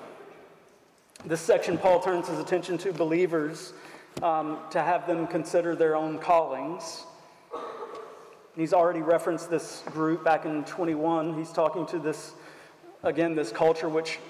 This 1.27 1.43
section, 1.43 1.77
Paul 1.77 2.01
turns 2.01 2.29
his 2.29 2.39
attention 2.39 2.79
to 2.79 2.95
believers 2.95 3.75
um, 4.23 4.57
to 4.71 4.81
have 4.81 5.07
them 5.07 5.27
consider 5.27 5.77
their 5.77 5.97
own 5.97 6.19
callings. 6.19 7.05
He's 8.57 8.73
already 8.73 9.03
referenced 9.03 9.51
this 9.51 9.83
group 9.87 10.23
back 10.23 10.45
in 10.45 10.65
21. 10.65 11.37
He's 11.37 11.51
talking 11.51 11.87
to 11.87 11.99
this, 11.99 12.35
again, 13.03 13.35
this 13.35 13.51
culture 13.51 13.89
which 13.89 14.21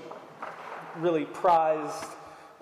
really 0.97 1.27
prized 1.27 2.07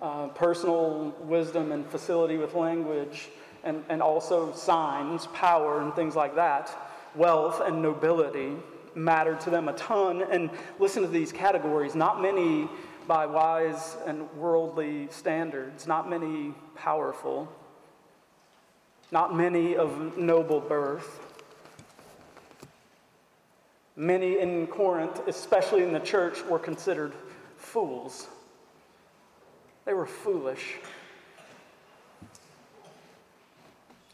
uh, 0.00 0.26
personal 0.28 1.14
wisdom 1.20 1.70
and 1.70 1.86
facility 1.86 2.36
with 2.36 2.54
language, 2.54 3.28
and, 3.62 3.84
and 3.88 4.02
also 4.02 4.52
signs, 4.52 5.28
power, 5.28 5.82
and 5.82 5.94
things 5.94 6.16
like 6.16 6.34
that. 6.34 6.76
Wealth 7.14 7.60
and 7.64 7.80
nobility 7.80 8.56
mattered 8.96 9.40
to 9.42 9.50
them 9.50 9.68
a 9.68 9.72
ton. 9.74 10.22
And 10.22 10.50
listen 10.80 11.02
to 11.02 11.08
these 11.08 11.30
categories 11.30 11.94
not 11.94 12.20
many 12.20 12.68
by 13.06 13.24
wise 13.24 13.96
and 14.04 14.28
worldly 14.32 15.06
standards, 15.12 15.86
not 15.86 16.10
many 16.10 16.54
powerful, 16.74 17.48
not 19.12 19.36
many 19.36 19.76
of 19.76 20.18
noble 20.18 20.60
birth. 20.60 21.31
Many 23.96 24.38
in 24.38 24.66
Corinth, 24.68 25.20
especially 25.26 25.82
in 25.82 25.92
the 25.92 26.00
church, 26.00 26.42
were 26.44 26.58
considered 26.58 27.12
fools. 27.56 28.28
They 29.84 29.92
were 29.92 30.06
foolish. 30.06 30.76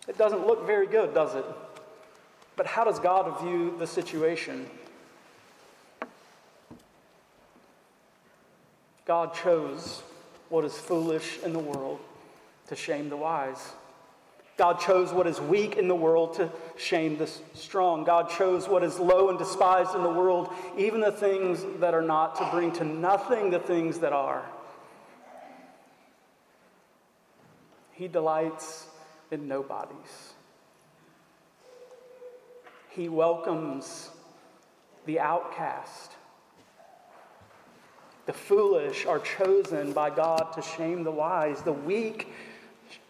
It 0.08 0.16
doesn't 0.16 0.46
look 0.46 0.66
very 0.66 0.86
good, 0.86 1.14
does 1.14 1.34
it? 1.34 1.44
But 2.56 2.66
how 2.66 2.82
does 2.82 2.98
God 2.98 3.40
view 3.40 3.76
the 3.78 3.86
situation? 3.86 4.68
God 9.04 9.32
chose 9.32 10.02
what 10.48 10.64
is 10.64 10.76
foolish 10.76 11.38
in 11.44 11.52
the 11.52 11.58
world 11.58 12.00
to 12.66 12.74
shame 12.74 13.08
the 13.08 13.16
wise. 13.16 13.72
God 14.58 14.80
chose 14.80 15.12
what 15.12 15.28
is 15.28 15.40
weak 15.40 15.76
in 15.76 15.86
the 15.86 15.94
world 15.94 16.34
to 16.34 16.50
shame 16.76 17.16
the 17.16 17.30
strong. 17.54 18.02
God 18.02 18.28
chose 18.28 18.68
what 18.68 18.82
is 18.82 18.98
low 18.98 19.28
and 19.28 19.38
despised 19.38 19.94
in 19.94 20.02
the 20.02 20.10
world, 20.10 20.52
even 20.76 21.00
the 21.00 21.12
things 21.12 21.64
that 21.78 21.94
are 21.94 22.02
not, 22.02 22.34
to 22.36 22.48
bring 22.50 22.72
to 22.72 22.84
nothing 22.84 23.50
the 23.50 23.60
things 23.60 24.00
that 24.00 24.12
are. 24.12 24.44
He 27.92 28.08
delights 28.08 28.88
in 29.30 29.46
nobodies. 29.46 30.32
He 32.90 33.08
welcomes 33.08 34.10
the 35.06 35.20
outcast. 35.20 36.12
The 38.26 38.32
foolish 38.32 39.06
are 39.06 39.20
chosen 39.20 39.92
by 39.92 40.10
God 40.10 40.52
to 40.54 40.62
shame 40.62 41.04
the 41.04 41.12
wise. 41.12 41.62
The 41.62 41.72
weak 41.72 42.28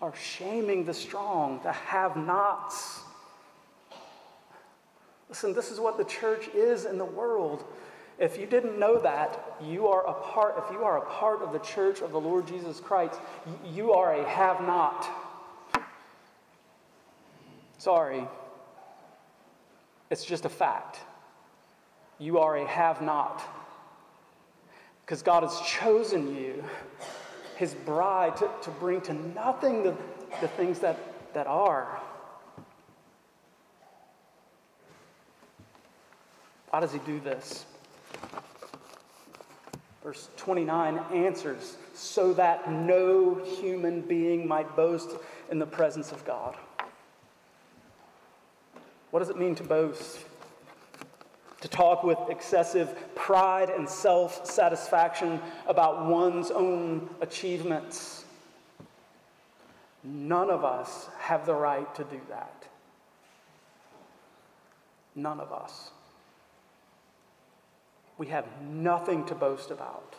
are 0.01 0.14
shaming 0.14 0.85
the 0.85 0.95
strong, 0.95 1.61
the 1.62 1.73
have 1.73 2.17
nots. 2.17 3.01
Listen, 5.29 5.53
this 5.53 5.71
is 5.71 5.79
what 5.79 5.99
the 5.99 6.05
church 6.05 6.49
is 6.49 6.85
in 6.85 6.99
the 6.99 7.05
world. 7.05 7.64
If 8.19 8.38
you 8.38 8.47
didn't 8.47 8.79
know 8.79 8.99
that, 8.99 9.57
you 9.62 9.87
are 9.87 10.07
a 10.07 10.14
part, 10.14 10.57
if 10.59 10.73
you 10.73 10.83
are 10.85 10.99
a 10.99 11.07
part 11.07 11.43
of 11.43 11.53
the 11.53 11.61
church 11.61 12.01
of 12.01 12.11
the 12.11 12.21
Lord 12.21 12.47
Jesus 12.49 12.81
Christ, 12.81 13.21
you 13.64 13.93
are 13.93 14.14
a 14.14 14.29
have 14.29 14.61
not. 14.61 15.09
Sorry. 17.79 18.27
It's 20.11 20.25
just 20.25 20.45
a 20.45 20.49
fact. 20.49 20.99
You 22.19 22.38
are 22.38 22.57
a 22.57 22.67
have 22.67 23.03
not. 23.03 23.43
Because 25.05 25.23
God 25.23 25.43
has 25.43 25.61
chosen 25.61 26.35
you, 26.35 26.64
His 27.59 27.75
bride, 27.75 28.37
to, 28.37 28.49
to 28.62 28.71
bring 28.71 29.01
to 29.03 29.12
nothing 29.12 29.83
the, 29.83 29.94
the 30.40 30.47
things 30.47 30.79
that, 30.79 30.97
that 31.35 31.49
are. 31.49 32.01
Why 36.71 36.81
does 36.81 36.92
He 36.92 37.01
do 37.01 37.18
this? 37.18 37.66
Verse 40.05 40.29
29 40.37 40.99
answers 41.12 41.77
so 41.94 42.33
that 42.35 42.71
no 42.71 43.35
human 43.35 44.03
being 44.03 44.47
might 44.47 44.77
boast 44.77 45.11
in 45.51 45.59
the 45.59 45.66
presence 45.66 46.12
of 46.12 46.25
God. 46.25 46.57
What 49.11 49.18
does 49.18 49.31
it 49.31 49.37
mean 49.37 49.57
to 49.57 49.64
boast? 49.64 50.21
To 51.61 51.68
talk 51.68 52.05
with 52.05 52.18
excessive 52.29 52.94
pride 53.16 53.71
and 53.71 53.88
self 53.88 54.47
satisfaction 54.47 55.40
about 55.66 56.07
one's 56.07 56.51
own 56.51 57.09
achievements. 57.21 58.25
None 60.05 60.51
of 60.51 60.64
us 60.64 61.09
have 61.18 61.44
the 61.47 61.55
right 61.55 61.92
to 61.97 62.05
do 62.05 62.21
that. 62.29 62.64
None 65.16 65.40
of 65.40 65.53
us. 65.53 65.90
We 68.18 68.29
have 68.29 68.47
nothing 68.62 69.25
to 69.27 69.35
boast 69.35 69.71
about. 69.71 70.14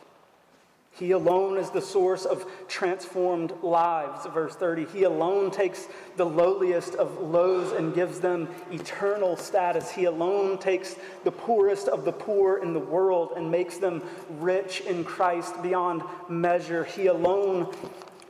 He 1.00 1.12
alone 1.12 1.58
is 1.58 1.70
the 1.70 1.82
source 1.82 2.26
of 2.26 2.46
transformed 2.68 3.54
lives. 3.64 4.26
Verse 4.28 4.54
30. 4.56 4.86
He 4.86 5.04
alone 5.04 5.50
takes 5.50 5.88
the 6.18 6.26
lowliest 6.26 6.96
of 6.96 7.18
lows 7.22 7.72
and 7.72 7.96
gives 7.96 8.20
them 8.20 8.50
eternal 8.70 9.38
status. 9.38 9.90
He 9.90 10.04
alone 10.04 10.58
takes 10.58 10.98
the 11.24 11.32
poorest 11.32 11.88
of 11.88 12.04
the 12.04 12.12
poor 12.12 12.58
in 12.58 12.74
the 12.74 12.80
world 12.80 13.32
and 13.38 13.50
makes 13.50 13.78
them 13.78 14.04
rich 14.40 14.82
in 14.82 15.06
Christ 15.06 15.64
beyond 15.64 16.04
measure. 16.28 16.84
He 16.84 17.08
alone 17.08 17.74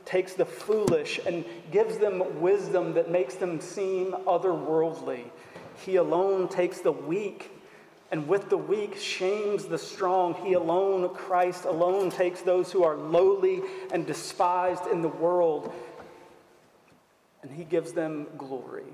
takes 0.04 0.34
the 0.34 0.44
foolish 0.44 1.18
and 1.26 1.44
gives 1.72 1.98
them 1.98 2.40
wisdom 2.40 2.94
that 2.94 3.10
makes 3.10 3.34
them 3.34 3.60
seem 3.60 4.12
otherworldly. 4.26 5.24
He 5.84 5.96
alone 5.96 6.48
takes 6.48 6.80
the 6.80 6.92
weak 6.92 7.50
and 8.10 8.26
with 8.26 8.48
the 8.50 8.58
weak 8.58 8.96
shames 8.96 9.66
the 9.66 9.78
strong. 9.78 10.34
He 10.34 10.54
alone, 10.54 11.08
Christ 11.14 11.64
alone, 11.64 12.10
takes 12.10 12.42
those 12.42 12.72
who 12.72 12.82
are 12.82 12.96
lowly 12.96 13.62
and 13.92 14.06
despised 14.06 14.86
in 14.86 15.02
the 15.02 15.08
world, 15.08 15.72
and 17.42 17.50
he 17.50 17.64
gives 17.64 17.92
them 17.92 18.26
glory. 18.36 18.84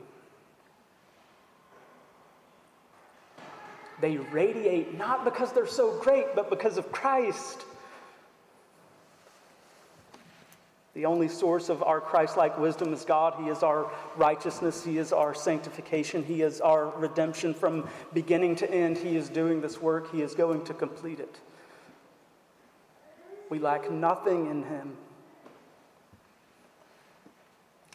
They 4.01 4.19
radiate 4.19 4.97
not 4.97 5.25
because 5.25 5.53
they're 5.53 5.67
so 5.67 5.99
great, 6.01 6.35
but 6.35 6.51
because 6.51 6.77
of 6.77 6.93
Christ. 6.93 7.65
The 10.97 11.05
only 11.05 11.29
source 11.29 11.69
of 11.69 11.83
our 11.83 12.01
Christ 12.01 12.39
like 12.39 12.59
wisdom 12.59 12.95
is 12.95 13.05
God. 13.05 13.35
He 13.39 13.51
is 13.51 13.63
our 13.63 13.93
righteousness. 14.17 14.83
He 14.83 14.97
is 14.97 15.13
our 15.13 15.35
sanctification. 15.35 16.25
He 16.25 16.41
is 16.41 16.63
our 16.63 16.89
redemption 16.99 17.53
from 17.53 17.87
beginning 18.15 18.57
to 18.57 18.71
end. 18.73 18.97
He 18.97 19.15
is 19.15 19.29
doing 19.29 19.61
this 19.61 19.79
work. 19.79 20.11
He 20.11 20.23
is 20.23 20.35
going 20.35 20.65
to 20.65 20.73
complete 20.73 21.21
it. 21.21 21.39
We 23.51 23.59
lack 23.59 23.91
nothing 23.91 24.47
in 24.47 24.63
Him. 24.63 24.97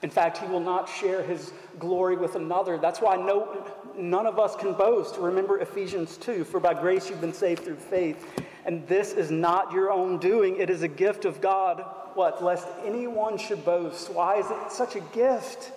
In 0.03 0.11
fact, 0.11 0.37
He 0.37 0.45
will 0.45 0.59
not 0.59 0.87
share 0.87 1.23
His 1.23 1.53
glory 1.79 2.17
with 2.17 2.35
another. 2.35 2.77
That's 2.77 3.01
why 3.01 3.15
no, 3.15 3.65
none 3.97 4.27
of 4.27 4.37
us 4.37 4.55
can 4.55 4.73
boast. 4.73 5.17
Remember 5.17 5.57
Ephesians 5.57 6.17
2 6.17 6.43
For 6.43 6.59
by 6.59 6.75
grace 6.75 7.09
you've 7.09 7.19
been 7.19 7.33
saved 7.33 7.63
through 7.63 7.77
faith. 7.77 8.23
And 8.65 8.88
this 8.88 9.13
is 9.13 9.32
not 9.32 9.71
your 9.71 9.91
own 9.91 10.17
doing, 10.19 10.58
it 10.58 10.69
is 10.69 10.82
a 10.82 10.88
gift 10.88 11.26
of 11.26 11.41
God 11.41 11.84
what? 12.15 12.43
Lest 12.43 12.67
anyone 12.86 13.38
should 13.38 13.63
boast. 13.63 14.12
Why 14.12 14.38
is 14.38 14.50
it 14.50 14.71
such 14.71 14.95
a 14.95 15.00
gift? 15.00 15.71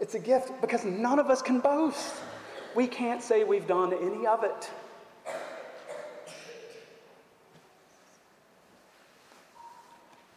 It's 0.00 0.14
a 0.14 0.18
gift 0.18 0.50
because 0.60 0.84
none 0.84 1.18
of 1.18 1.30
us 1.30 1.42
can 1.42 1.60
boast. 1.60 2.14
We 2.74 2.86
can't 2.86 3.22
say 3.22 3.44
we've 3.44 3.66
done 3.66 3.92
any 3.92 4.26
of 4.26 4.44
it. 4.44 4.70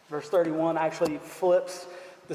Verse 0.08 0.28
31 0.28 0.78
actually 0.78 1.18
flips 1.18 1.86
the 2.28 2.34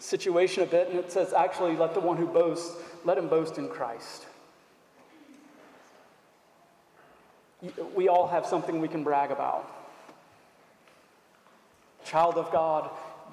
situation 0.00 0.62
a 0.62 0.66
bit 0.66 0.88
and 0.88 0.98
it 0.98 1.12
says, 1.12 1.32
actually, 1.32 1.76
let 1.76 1.94
the 1.94 2.00
one 2.00 2.16
who 2.16 2.26
boasts, 2.26 2.76
let 3.04 3.18
him 3.18 3.28
boast 3.28 3.58
in 3.58 3.68
Christ. 3.68 4.26
We 7.94 8.08
all 8.08 8.26
have 8.28 8.46
something 8.46 8.80
we 8.80 8.88
can 8.88 9.04
brag 9.04 9.30
about. 9.30 9.70
Child 12.04 12.36
of 12.36 12.50
God, 12.52 12.90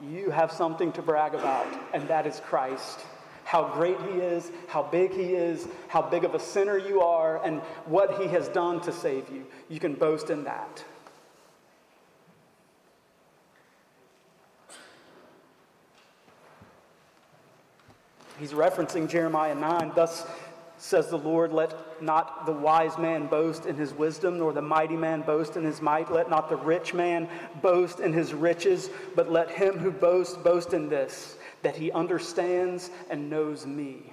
you 0.10 0.30
have 0.30 0.52
something 0.52 0.92
to 0.94 1.02
brag 1.02 1.34
about, 1.34 1.68
and 1.94 2.08
that 2.08 2.26
is 2.26 2.40
Christ. 2.46 3.00
How 3.44 3.74
great 3.74 4.00
he 4.02 4.20
is, 4.20 4.52
how 4.68 4.84
big 4.84 5.12
he 5.12 5.34
is, 5.34 5.68
how 5.90 6.02
big 6.02 6.24
of 6.24 6.36
a 6.36 6.40
sinner 6.40 6.78
you 6.78 7.02
are, 7.02 7.44
and 7.44 7.60
what 7.86 8.22
he 8.22 8.28
has 8.30 8.48
done 8.48 8.80
to 8.82 8.92
save 8.92 9.30
you. 9.30 9.46
You 9.68 9.80
can 9.80 9.96
boast 9.96 10.30
in 10.30 10.46
that. 10.46 10.84
He's 18.40 18.54
referencing 18.54 19.08
Jeremiah 19.08 19.54
9. 19.54 19.92
Thus 19.94 20.26
says 20.82 21.10
the 21.10 21.18
Lord, 21.18 21.54
let 21.54 22.02
not 22.02 22.48
the 22.48 22.52
wise 22.52 22.98
man 22.98 23.28
boast 23.28 23.68
in 23.68 23.76
his 23.76 23.94
wisdom, 23.94 24.40
nor 24.40 24.52
the 24.52 24.64
mighty 24.64 24.96
man 24.96 25.22
boast 25.22 25.56
in 25.56 25.64
his 25.64 25.80
might. 25.80 26.12
Let 26.12 26.28
not 26.28 26.50
the 26.50 26.56
rich 26.56 26.96
man 26.96 27.30
boast 27.62 28.00
in 28.00 28.12
his 28.12 28.34
riches, 28.34 28.90
but 29.16 29.32
let 29.32 29.52
him 29.52 29.78
who 29.78 29.92
boasts 29.92 30.36
boast 30.38 30.74
in 30.74 30.90
this, 30.90 31.38
that 31.62 31.76
he 31.76 31.92
understands 31.92 32.90
and 33.12 33.30
knows 33.30 33.64
me. 33.64 34.12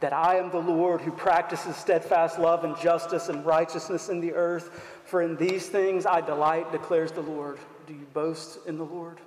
That 0.00 0.12
I 0.12 0.38
am 0.38 0.50
the 0.50 0.58
Lord 0.58 1.00
who 1.00 1.12
practices 1.12 1.76
steadfast 1.76 2.40
love 2.40 2.64
and 2.64 2.76
justice 2.76 3.28
and 3.28 3.46
righteousness 3.46 4.08
in 4.08 4.20
the 4.20 4.32
earth. 4.32 4.98
For 5.04 5.22
in 5.22 5.36
these 5.36 5.68
things 5.68 6.04
I 6.04 6.20
delight, 6.20 6.72
declares 6.72 7.12
the 7.12 7.20
Lord. 7.20 7.58
Do 7.86 7.92
you 7.92 8.06
boast 8.12 8.58
in 8.66 8.76
the 8.76 8.84
Lord? 8.84 9.20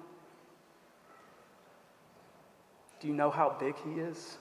Do 3.00 3.08
you 3.08 3.14
know 3.14 3.32
how 3.32 3.56
big 3.58 3.76
he 3.86 4.02
is? 4.02 4.38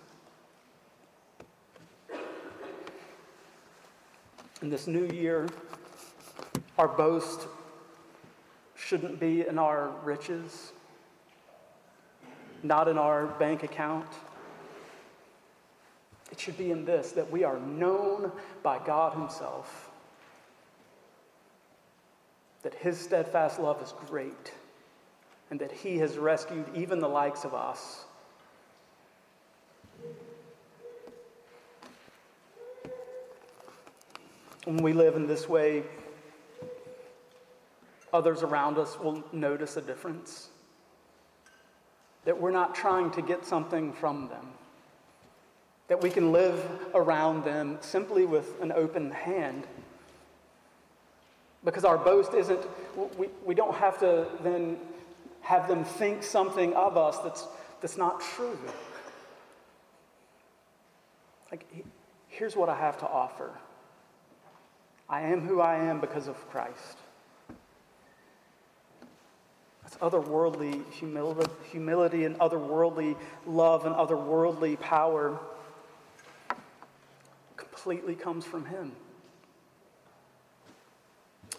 In 4.63 4.71
this 4.71 4.87
new 4.87 5.05
year, 5.09 5.47
our 6.79 6.89
boast 6.89 7.47
shouldn't 8.75 9.21
be 9.21 9.47
in 9.47 9.59
our 9.59 9.91
riches, 10.03 10.73
not 12.63 12.89
in 12.89 12.97
our 12.97 13.27
bank 13.27 13.65
account. 13.65 14.09
It 16.33 16.41
should 16.41 16.57
be 16.57 16.71
in 16.71 16.87
this 16.87 17.13
that 17.13 17.31
we 17.31 17.45
are 17.45 17.61
known 17.61 18.33
by 18.63 18.79
God 18.79 19.13
Himself, 19.13 19.91
that 22.63 22.75
His 22.77 22.99
steadfast 22.99 23.61
love 23.61 23.83
is 23.83 23.93
great, 24.09 24.53
and 25.51 25.61
that 25.61 25.71
He 25.71 25.99
has 25.99 26.17
rescued 26.17 26.65
even 26.75 26.99
the 26.99 27.09
likes 27.09 27.45
of 27.45 27.53
us 27.53 28.06
When 34.67 34.79
we 34.79 34.93
live 34.93 35.15
in 35.15 35.29
this 35.29 35.49
way, 35.49 35.85
others 38.13 38.43
around 38.43 38.79
us 38.79 38.99
will 38.99 39.23
notice 39.33 39.77
a 39.77 39.81
difference. 39.81 40.49
That 42.25 42.41
we're 42.41 42.51
not 42.51 42.75
trying 42.75 43.13
to 43.13 43.23
get 43.23 43.47
something 43.47 43.93
from 43.93 44.29
them. 44.29 44.49
That 45.87 46.03
we 46.03 46.11
can 46.11 46.33
live 46.33 46.61
around 46.97 47.45
them 47.45 47.79
simply 47.81 48.27
with 48.27 48.61
an 48.61 48.73
open 48.73 49.13
hand. 49.13 49.69
Because 51.65 51.85
our 51.85 51.97
boast 51.97 52.35
isn't, 52.35 52.67
we, 53.17 53.29
we 53.45 53.55
don't 53.55 53.77
have 53.77 54.01
to 54.01 54.27
then 54.43 54.79
have 55.43 55.69
them 55.69 55.85
think 55.85 56.25
something 56.25 56.75
of 56.75 56.97
us 56.97 57.19
that's, 57.19 57.47
that's 57.81 57.97
not 57.97 58.21
true. 58.21 58.59
Like, 61.53 61.65
here's 62.27 62.57
what 62.57 62.69
I 62.69 62.77
have 62.77 62.99
to 62.99 63.07
offer. 63.07 63.53
I 65.09 65.23
am 65.23 65.41
who 65.41 65.61
I 65.61 65.77
am 65.77 66.01
because 66.01 66.27
of 66.27 66.37
Christ. 66.51 66.99
That's 69.83 69.97
otherworldly 69.99 70.91
humility, 70.93 71.51
humility 71.71 72.25
and 72.25 72.37
otherworldly 72.39 73.17
love 73.47 73.87
and 73.87 73.95
otherworldly 73.95 74.81
power 74.81 75.39
completely 77.57 78.17
comes 78.17 78.45
from 78.45 78.65
Him. 78.65 78.91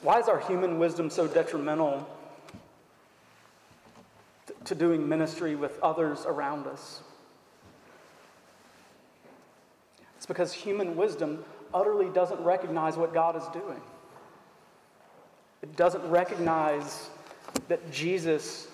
Why 0.01 0.19
is 0.19 0.27
our 0.27 0.39
human 0.39 0.77
wisdom 0.77 1.09
so 1.09 1.25
detrimental 1.25 2.05
to 4.65 4.75
doing 4.75 5.07
ministry 5.07 5.55
with 5.55 5.79
others 5.81 6.25
around 6.25 6.67
us? 6.67 7.01
It's 10.17 10.25
because 10.25 10.51
human 10.51 10.97
wisdom 10.97 11.45
utterly 11.73 12.09
doesn't 12.09 12.39
recognize 12.41 12.97
what 12.97 13.13
God 13.13 13.35
is 13.35 13.43
doing. 13.53 13.81
It 15.61 15.75
doesn't 15.75 16.07
recognize 16.09 17.09
that 17.67 17.91
Jesus 17.91 18.67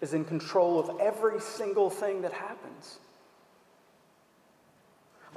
is 0.00 0.14
in 0.14 0.24
control 0.24 0.78
of 0.78 1.00
every 1.00 1.40
single 1.40 1.90
thing 1.90 2.22
that 2.22 2.32
happens. 2.32 2.98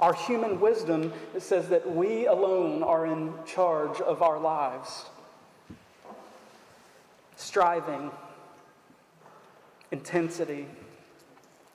Our 0.00 0.14
human 0.14 0.60
wisdom 0.60 1.12
says 1.38 1.68
that 1.70 1.90
we 1.90 2.26
alone 2.26 2.82
are 2.82 3.06
in 3.06 3.32
charge 3.44 4.00
of 4.00 4.22
our 4.22 4.38
lives, 4.38 5.06
striving, 7.36 8.10
intensity, 9.90 10.66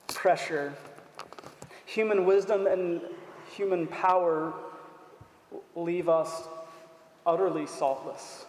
pressure. 0.08 0.72
Human 1.94 2.24
wisdom 2.24 2.66
and 2.66 3.00
human 3.56 3.86
power 3.86 4.52
leave 5.76 6.08
us 6.08 6.42
utterly 7.24 7.68
saltless, 7.68 8.46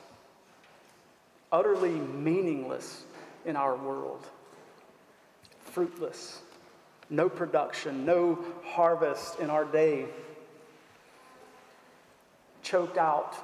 utterly 1.52 1.92
meaningless 1.92 3.04
in 3.46 3.56
our 3.56 3.76
world, 3.76 4.26
fruitless, 5.60 6.42
no 7.12 7.30
production, 7.30 8.04
no 8.04 8.44
harvest 8.64 9.40
in 9.40 9.52
our 9.52 9.64
day, 9.64 10.06
choked 12.64 12.98
out 12.98 13.36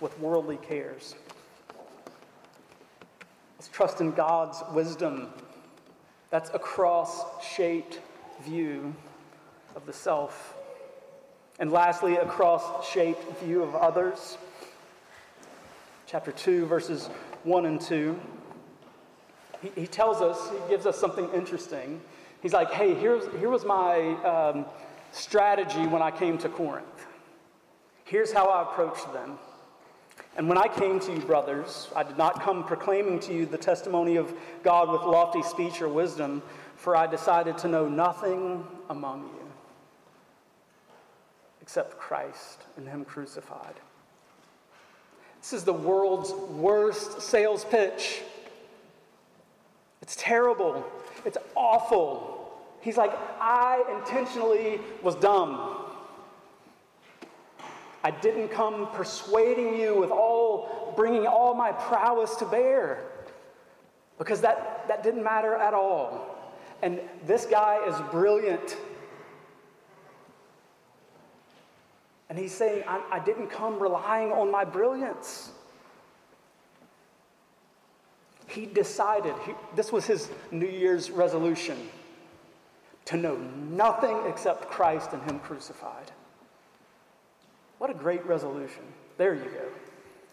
with 0.00 0.16
worldly 0.20 0.58
cares. 0.58 1.16
Let's 3.58 3.66
trust 3.66 4.00
in 4.00 4.12
God's 4.12 4.62
wisdom. 4.72 5.32
That's 6.30 6.50
a 6.50 6.58
cross 6.58 7.24
shaped 7.44 8.00
view 8.42 8.94
of 9.74 9.84
the 9.86 9.92
self. 9.92 10.54
And 11.58 11.72
lastly, 11.72 12.16
a 12.16 12.24
cross 12.24 12.88
shaped 12.88 13.38
view 13.40 13.62
of 13.62 13.74
others. 13.74 14.38
Chapter 16.06 16.32
2, 16.32 16.66
verses 16.66 17.08
1 17.44 17.66
and 17.66 17.80
2. 17.80 18.18
He, 19.60 19.82
he 19.82 19.86
tells 19.86 20.22
us, 20.22 20.50
he 20.50 20.70
gives 20.70 20.86
us 20.86 20.98
something 20.98 21.28
interesting. 21.34 22.00
He's 22.42 22.52
like, 22.52 22.70
hey, 22.70 22.94
here's, 22.94 23.26
here 23.38 23.50
was 23.50 23.64
my 23.64 24.14
um, 24.24 24.66
strategy 25.12 25.86
when 25.86 26.00
I 26.00 26.10
came 26.10 26.38
to 26.38 26.48
Corinth. 26.48 26.86
Here's 28.04 28.32
how 28.32 28.46
I 28.46 28.62
approached 28.62 29.12
them. 29.12 29.38
And 30.36 30.48
when 30.48 30.58
I 30.58 30.68
came 30.68 31.00
to 31.00 31.12
you, 31.12 31.20
brothers, 31.20 31.88
I 31.94 32.02
did 32.02 32.16
not 32.16 32.42
come 32.42 32.64
proclaiming 32.64 33.18
to 33.20 33.34
you 33.34 33.46
the 33.46 33.58
testimony 33.58 34.16
of 34.16 34.32
God 34.62 34.90
with 34.90 35.02
lofty 35.02 35.42
speech 35.42 35.82
or 35.82 35.88
wisdom, 35.88 36.42
for 36.76 36.96
I 36.96 37.06
decided 37.06 37.58
to 37.58 37.68
know 37.68 37.88
nothing 37.88 38.64
among 38.88 39.22
you 39.22 39.50
except 41.60 41.98
Christ 41.98 42.64
and 42.76 42.88
Him 42.88 43.04
crucified. 43.04 43.74
This 45.40 45.52
is 45.52 45.64
the 45.64 45.72
world's 45.72 46.32
worst 46.32 47.22
sales 47.22 47.64
pitch. 47.64 48.22
It's 50.02 50.16
terrible. 50.16 50.84
It's 51.24 51.38
awful. 51.54 52.60
He's 52.80 52.96
like, 52.96 53.12
I 53.40 53.84
intentionally 53.98 54.80
was 55.02 55.14
dumb. 55.14 55.69
I 58.02 58.10
didn't 58.10 58.48
come 58.48 58.88
persuading 58.92 59.78
you 59.78 59.98
with 59.98 60.10
all, 60.10 60.94
bringing 60.96 61.26
all 61.26 61.54
my 61.54 61.72
prowess 61.72 62.36
to 62.36 62.46
bear, 62.46 63.04
because 64.18 64.40
that, 64.40 64.86
that 64.88 65.02
didn't 65.02 65.22
matter 65.22 65.54
at 65.54 65.74
all. 65.74 66.36
And 66.82 67.00
this 67.26 67.44
guy 67.44 67.84
is 67.86 67.94
brilliant. 68.10 68.76
And 72.30 72.38
he's 72.38 72.54
saying, 72.54 72.84
I, 72.86 73.02
I 73.10 73.18
didn't 73.18 73.48
come 73.48 73.78
relying 73.78 74.32
on 74.32 74.50
my 74.50 74.64
brilliance. 74.64 75.50
He 78.46 78.66
decided, 78.66 79.34
he, 79.44 79.52
this 79.76 79.92
was 79.92 80.06
his 80.06 80.30
New 80.50 80.66
Year's 80.66 81.10
resolution, 81.10 81.76
to 83.06 83.16
know 83.16 83.36
nothing 83.36 84.18
except 84.26 84.70
Christ 84.70 85.12
and 85.12 85.22
Him 85.24 85.40
crucified. 85.40 86.12
What 87.80 87.88
a 87.88 87.94
great 87.94 88.26
resolution. 88.26 88.82
There 89.16 89.32
you 89.32 89.44
go. 89.44 89.68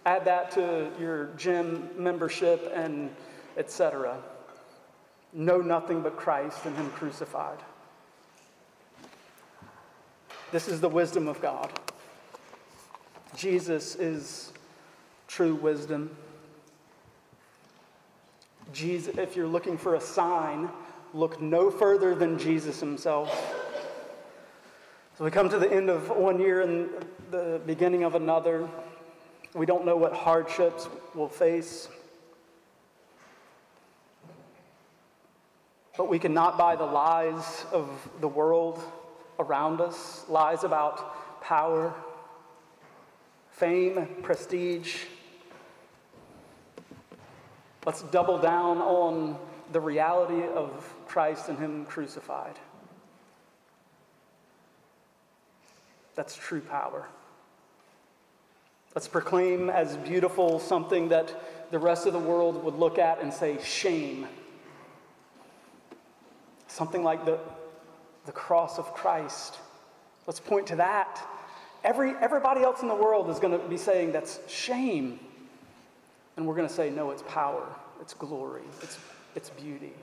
Add 0.06 0.26
that 0.26 0.52
to 0.52 0.92
your 1.00 1.30
gym 1.38 1.90
membership 1.98 2.70
and 2.76 3.10
etc. 3.56 4.18
Know 5.32 5.62
nothing 5.62 6.02
but 6.02 6.18
Christ 6.18 6.66
and 6.66 6.76
Him 6.76 6.90
crucified. 6.90 7.60
This 10.52 10.68
is 10.68 10.82
the 10.82 10.90
wisdom 10.90 11.30
of 11.30 11.42
God. 11.42 11.72
Jesus 13.34 13.96
is 13.96 14.52
true 15.30 15.56
wisdom. 15.56 16.14
Jesus, 18.74 19.18
if 19.18 19.38
you're 19.38 19.48
looking 19.48 19.78
for 19.78 19.96
a 19.96 20.02
sign, 20.02 20.68
look 21.14 21.42
no 21.42 21.72
further 21.72 22.14
than 22.14 22.38
Jesus 22.38 22.82
himself. 22.82 23.32
So 25.18 25.24
we 25.24 25.32
come 25.32 25.50
to 25.50 25.58
the 25.58 25.74
end 25.74 25.90
of 25.90 26.10
one 26.10 26.40
year 26.40 26.62
and 26.62 26.92
the 27.32 27.60
beginning 27.66 28.04
of 28.04 28.14
another. 28.14 28.70
We 29.56 29.66
don't 29.66 29.84
know 29.84 29.98
what 29.98 30.14
hardships 30.14 30.88
we'll 31.16 31.28
face. 31.28 31.88
But 35.98 36.08
we 36.08 36.20
cannot 36.20 36.60
buy 36.60 36.76
the 36.76 36.86
lies 36.86 37.66
of 37.72 37.90
the 38.22 38.28
world 38.28 38.80
around 39.40 39.82
us 39.82 40.24
lies 40.30 40.64
about 40.64 41.42
power, 41.42 41.96
fame, 43.50 44.18
prestige. 44.22 45.06
Let's 47.88 48.04
double 48.04 48.38
down 48.38 48.78
on 48.78 49.40
the 49.72 49.80
reality 49.80 50.44
of 50.44 50.94
Christ 51.08 51.50
and 51.50 51.58
Him 51.58 51.86
crucified. 51.86 52.60
That's 56.18 56.36
true 56.36 56.62
power. 56.62 57.08
Let's 58.96 59.08
proclaim 59.08 59.70
as 59.70 59.96
beautiful 59.98 60.60
something 60.60 61.10
that 61.10 61.70
the 61.70 61.78
rest 61.78 62.08
of 62.08 62.14
the 62.14 62.20
world 62.20 62.64
would 62.64 62.74
look 62.74 62.98
at 62.98 63.22
and 63.22 63.32
say, 63.32 63.60
shame. 63.64 64.28
Something 66.68 67.04
like 67.04 67.24
the, 67.24 67.40
the 68.26 68.32
cross 68.32 68.80
of 68.80 68.94
Christ. 68.96 69.60
Let's 70.26 70.40
point 70.40 70.66
to 70.68 70.78
that. 70.78 71.24
Every, 71.84 72.14
everybody 72.20 72.64
else 72.64 72.82
in 72.82 72.88
the 72.88 72.96
world 72.96 73.30
is 73.30 73.38
going 73.38 73.58
to 73.58 73.68
be 73.68 73.78
saying 73.78 74.12
that's 74.12 74.40
shame. 74.50 75.20
And 76.36 76.48
we're 76.48 76.56
going 76.56 76.68
to 76.68 76.74
say, 76.74 76.90
no, 76.90 77.12
it's 77.12 77.24
power, 77.28 77.64
it's 78.02 78.16
glory, 78.16 78.64
it's, 78.82 78.98
it's 79.36 79.52
beauty. 79.52 79.94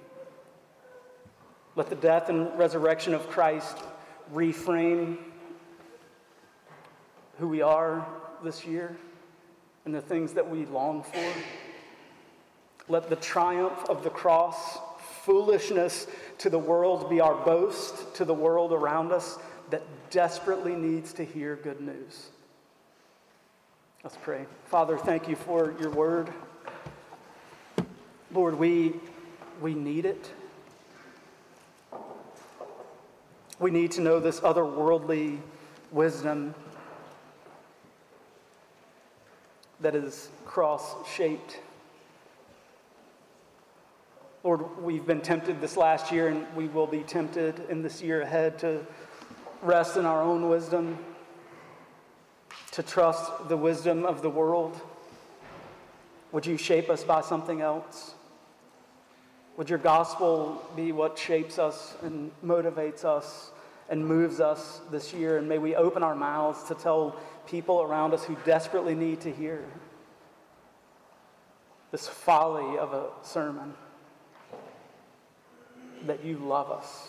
Let 1.75 1.91
the 1.91 1.97
death 1.97 2.29
and 2.29 2.57
resurrection 2.57 3.15
of 3.15 3.29
Christ 3.29 3.79
reframe 4.33 5.19
who 7.39 7.49
we 7.49 7.63
are 7.63 8.07
this 8.43 8.65
year 8.65 8.97
and 9.85 9.95
the 9.95 10.01
things 10.01 10.33
that 10.33 10.49
we 10.49 10.67
long 10.67 11.03
for. 11.03 11.33
Let 12.89 13.09
the 13.09 13.17
triumph 13.17 13.85
of 13.89 14.05
the 14.05 14.11
cross, 14.11 14.79
foolishness 15.23 16.07
to 16.39 16.51
the 16.51 16.59
world, 16.59 17.09
be 17.09 17.21
our 17.21 17.35
boast 17.45 18.15
to 18.17 18.25
the 18.25 18.35
world 18.35 18.73
around 18.73 19.13
us 19.13 19.39
that 19.71 19.83
desperately 20.11 20.75
needs 20.75 21.13
to 21.15 21.25
hear 21.25 21.57
good 21.57 21.81
news. 21.81 22.29
Let's 24.03 24.19
pray. 24.21 24.45
Father, 24.67 24.99
thank 24.99 25.29
you 25.29 25.37
for 25.37 25.75
your 25.81 25.91
word. 25.91 26.31
Lord, 28.33 28.59
we, 28.59 28.95
we 29.63 29.73
need 29.73 30.05
it. 30.05 30.31
We 33.59 33.71
need 33.71 33.93
to 33.93 34.03
know 34.03 34.21
this 34.21 34.41
otherworldly 34.41 35.39
wisdom 35.91 36.55
that 39.81 39.95
is 39.95 40.29
cross 40.45 40.95
shaped. 41.09 41.61
Lord, 44.43 44.83
we've 44.83 45.07
been 45.07 45.23
tempted 45.23 45.61
this 45.61 45.77
last 45.77 46.13
year, 46.13 46.29
and 46.29 46.47
we 46.55 46.69
will 46.69 46.87
be 46.87 47.01
tempted 47.01 47.63
in 47.71 47.83
this 47.83 48.03
year 48.03 48.21
ahead 48.23 48.59
to 48.59 48.87
rest 49.63 49.97
in 49.97 50.05
our 50.05 50.23
own 50.23 50.49
wisdom, 50.51 50.99
to 52.73 52.83
trust 52.83 53.49
the 53.49 53.57
wisdom 53.57 54.05
of 54.05 54.21
the 54.21 54.29
world. 54.29 54.79
Would 56.33 56.45
you 56.45 56.59
shape 56.59 56.91
us 56.91 57.03
by 57.05 57.23
something 57.23 57.63
else? 57.63 58.15
Would 59.57 59.71
your 59.71 59.79
gospel 59.79 60.63
be 60.75 60.93
what 60.93 61.17
shapes 61.17 61.59
us 61.59 61.95
and 62.03 62.31
motivates 62.45 63.05
us 63.05 63.53
and 63.89 64.05
moves 64.05 64.41
us 64.41 64.81
this 64.91 65.15
year? 65.15 65.39
And 65.39 65.49
may 65.49 65.59
we 65.59 65.77
open 65.77 66.03
our 66.03 66.17
mouths 66.17 66.65
to 66.65 66.75
tell 66.75 67.17
people 67.47 67.83
around 67.83 68.15
us 68.15 68.25
who 68.25 68.37
desperately 68.45 68.95
need 68.95 69.21
to 69.21 69.33
hear 69.33 69.65
this 71.91 72.09
folly 72.09 72.77
of 72.79 72.93
a 72.93 73.07
sermon 73.23 73.75
that 76.07 76.25
you 76.25 76.39
love 76.39 76.71
us, 76.71 77.09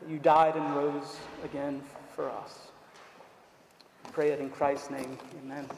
that 0.00 0.10
you 0.10 0.18
died 0.18 0.56
and 0.56 0.76
rose 0.76 1.16
again 1.44 1.82
for 2.14 2.30
us. 2.30 2.68
pray 4.12 4.30
it 4.30 4.40
in 4.40 4.50
Christ's 4.50 4.90
name. 4.90 5.18
Amen. 5.42 5.68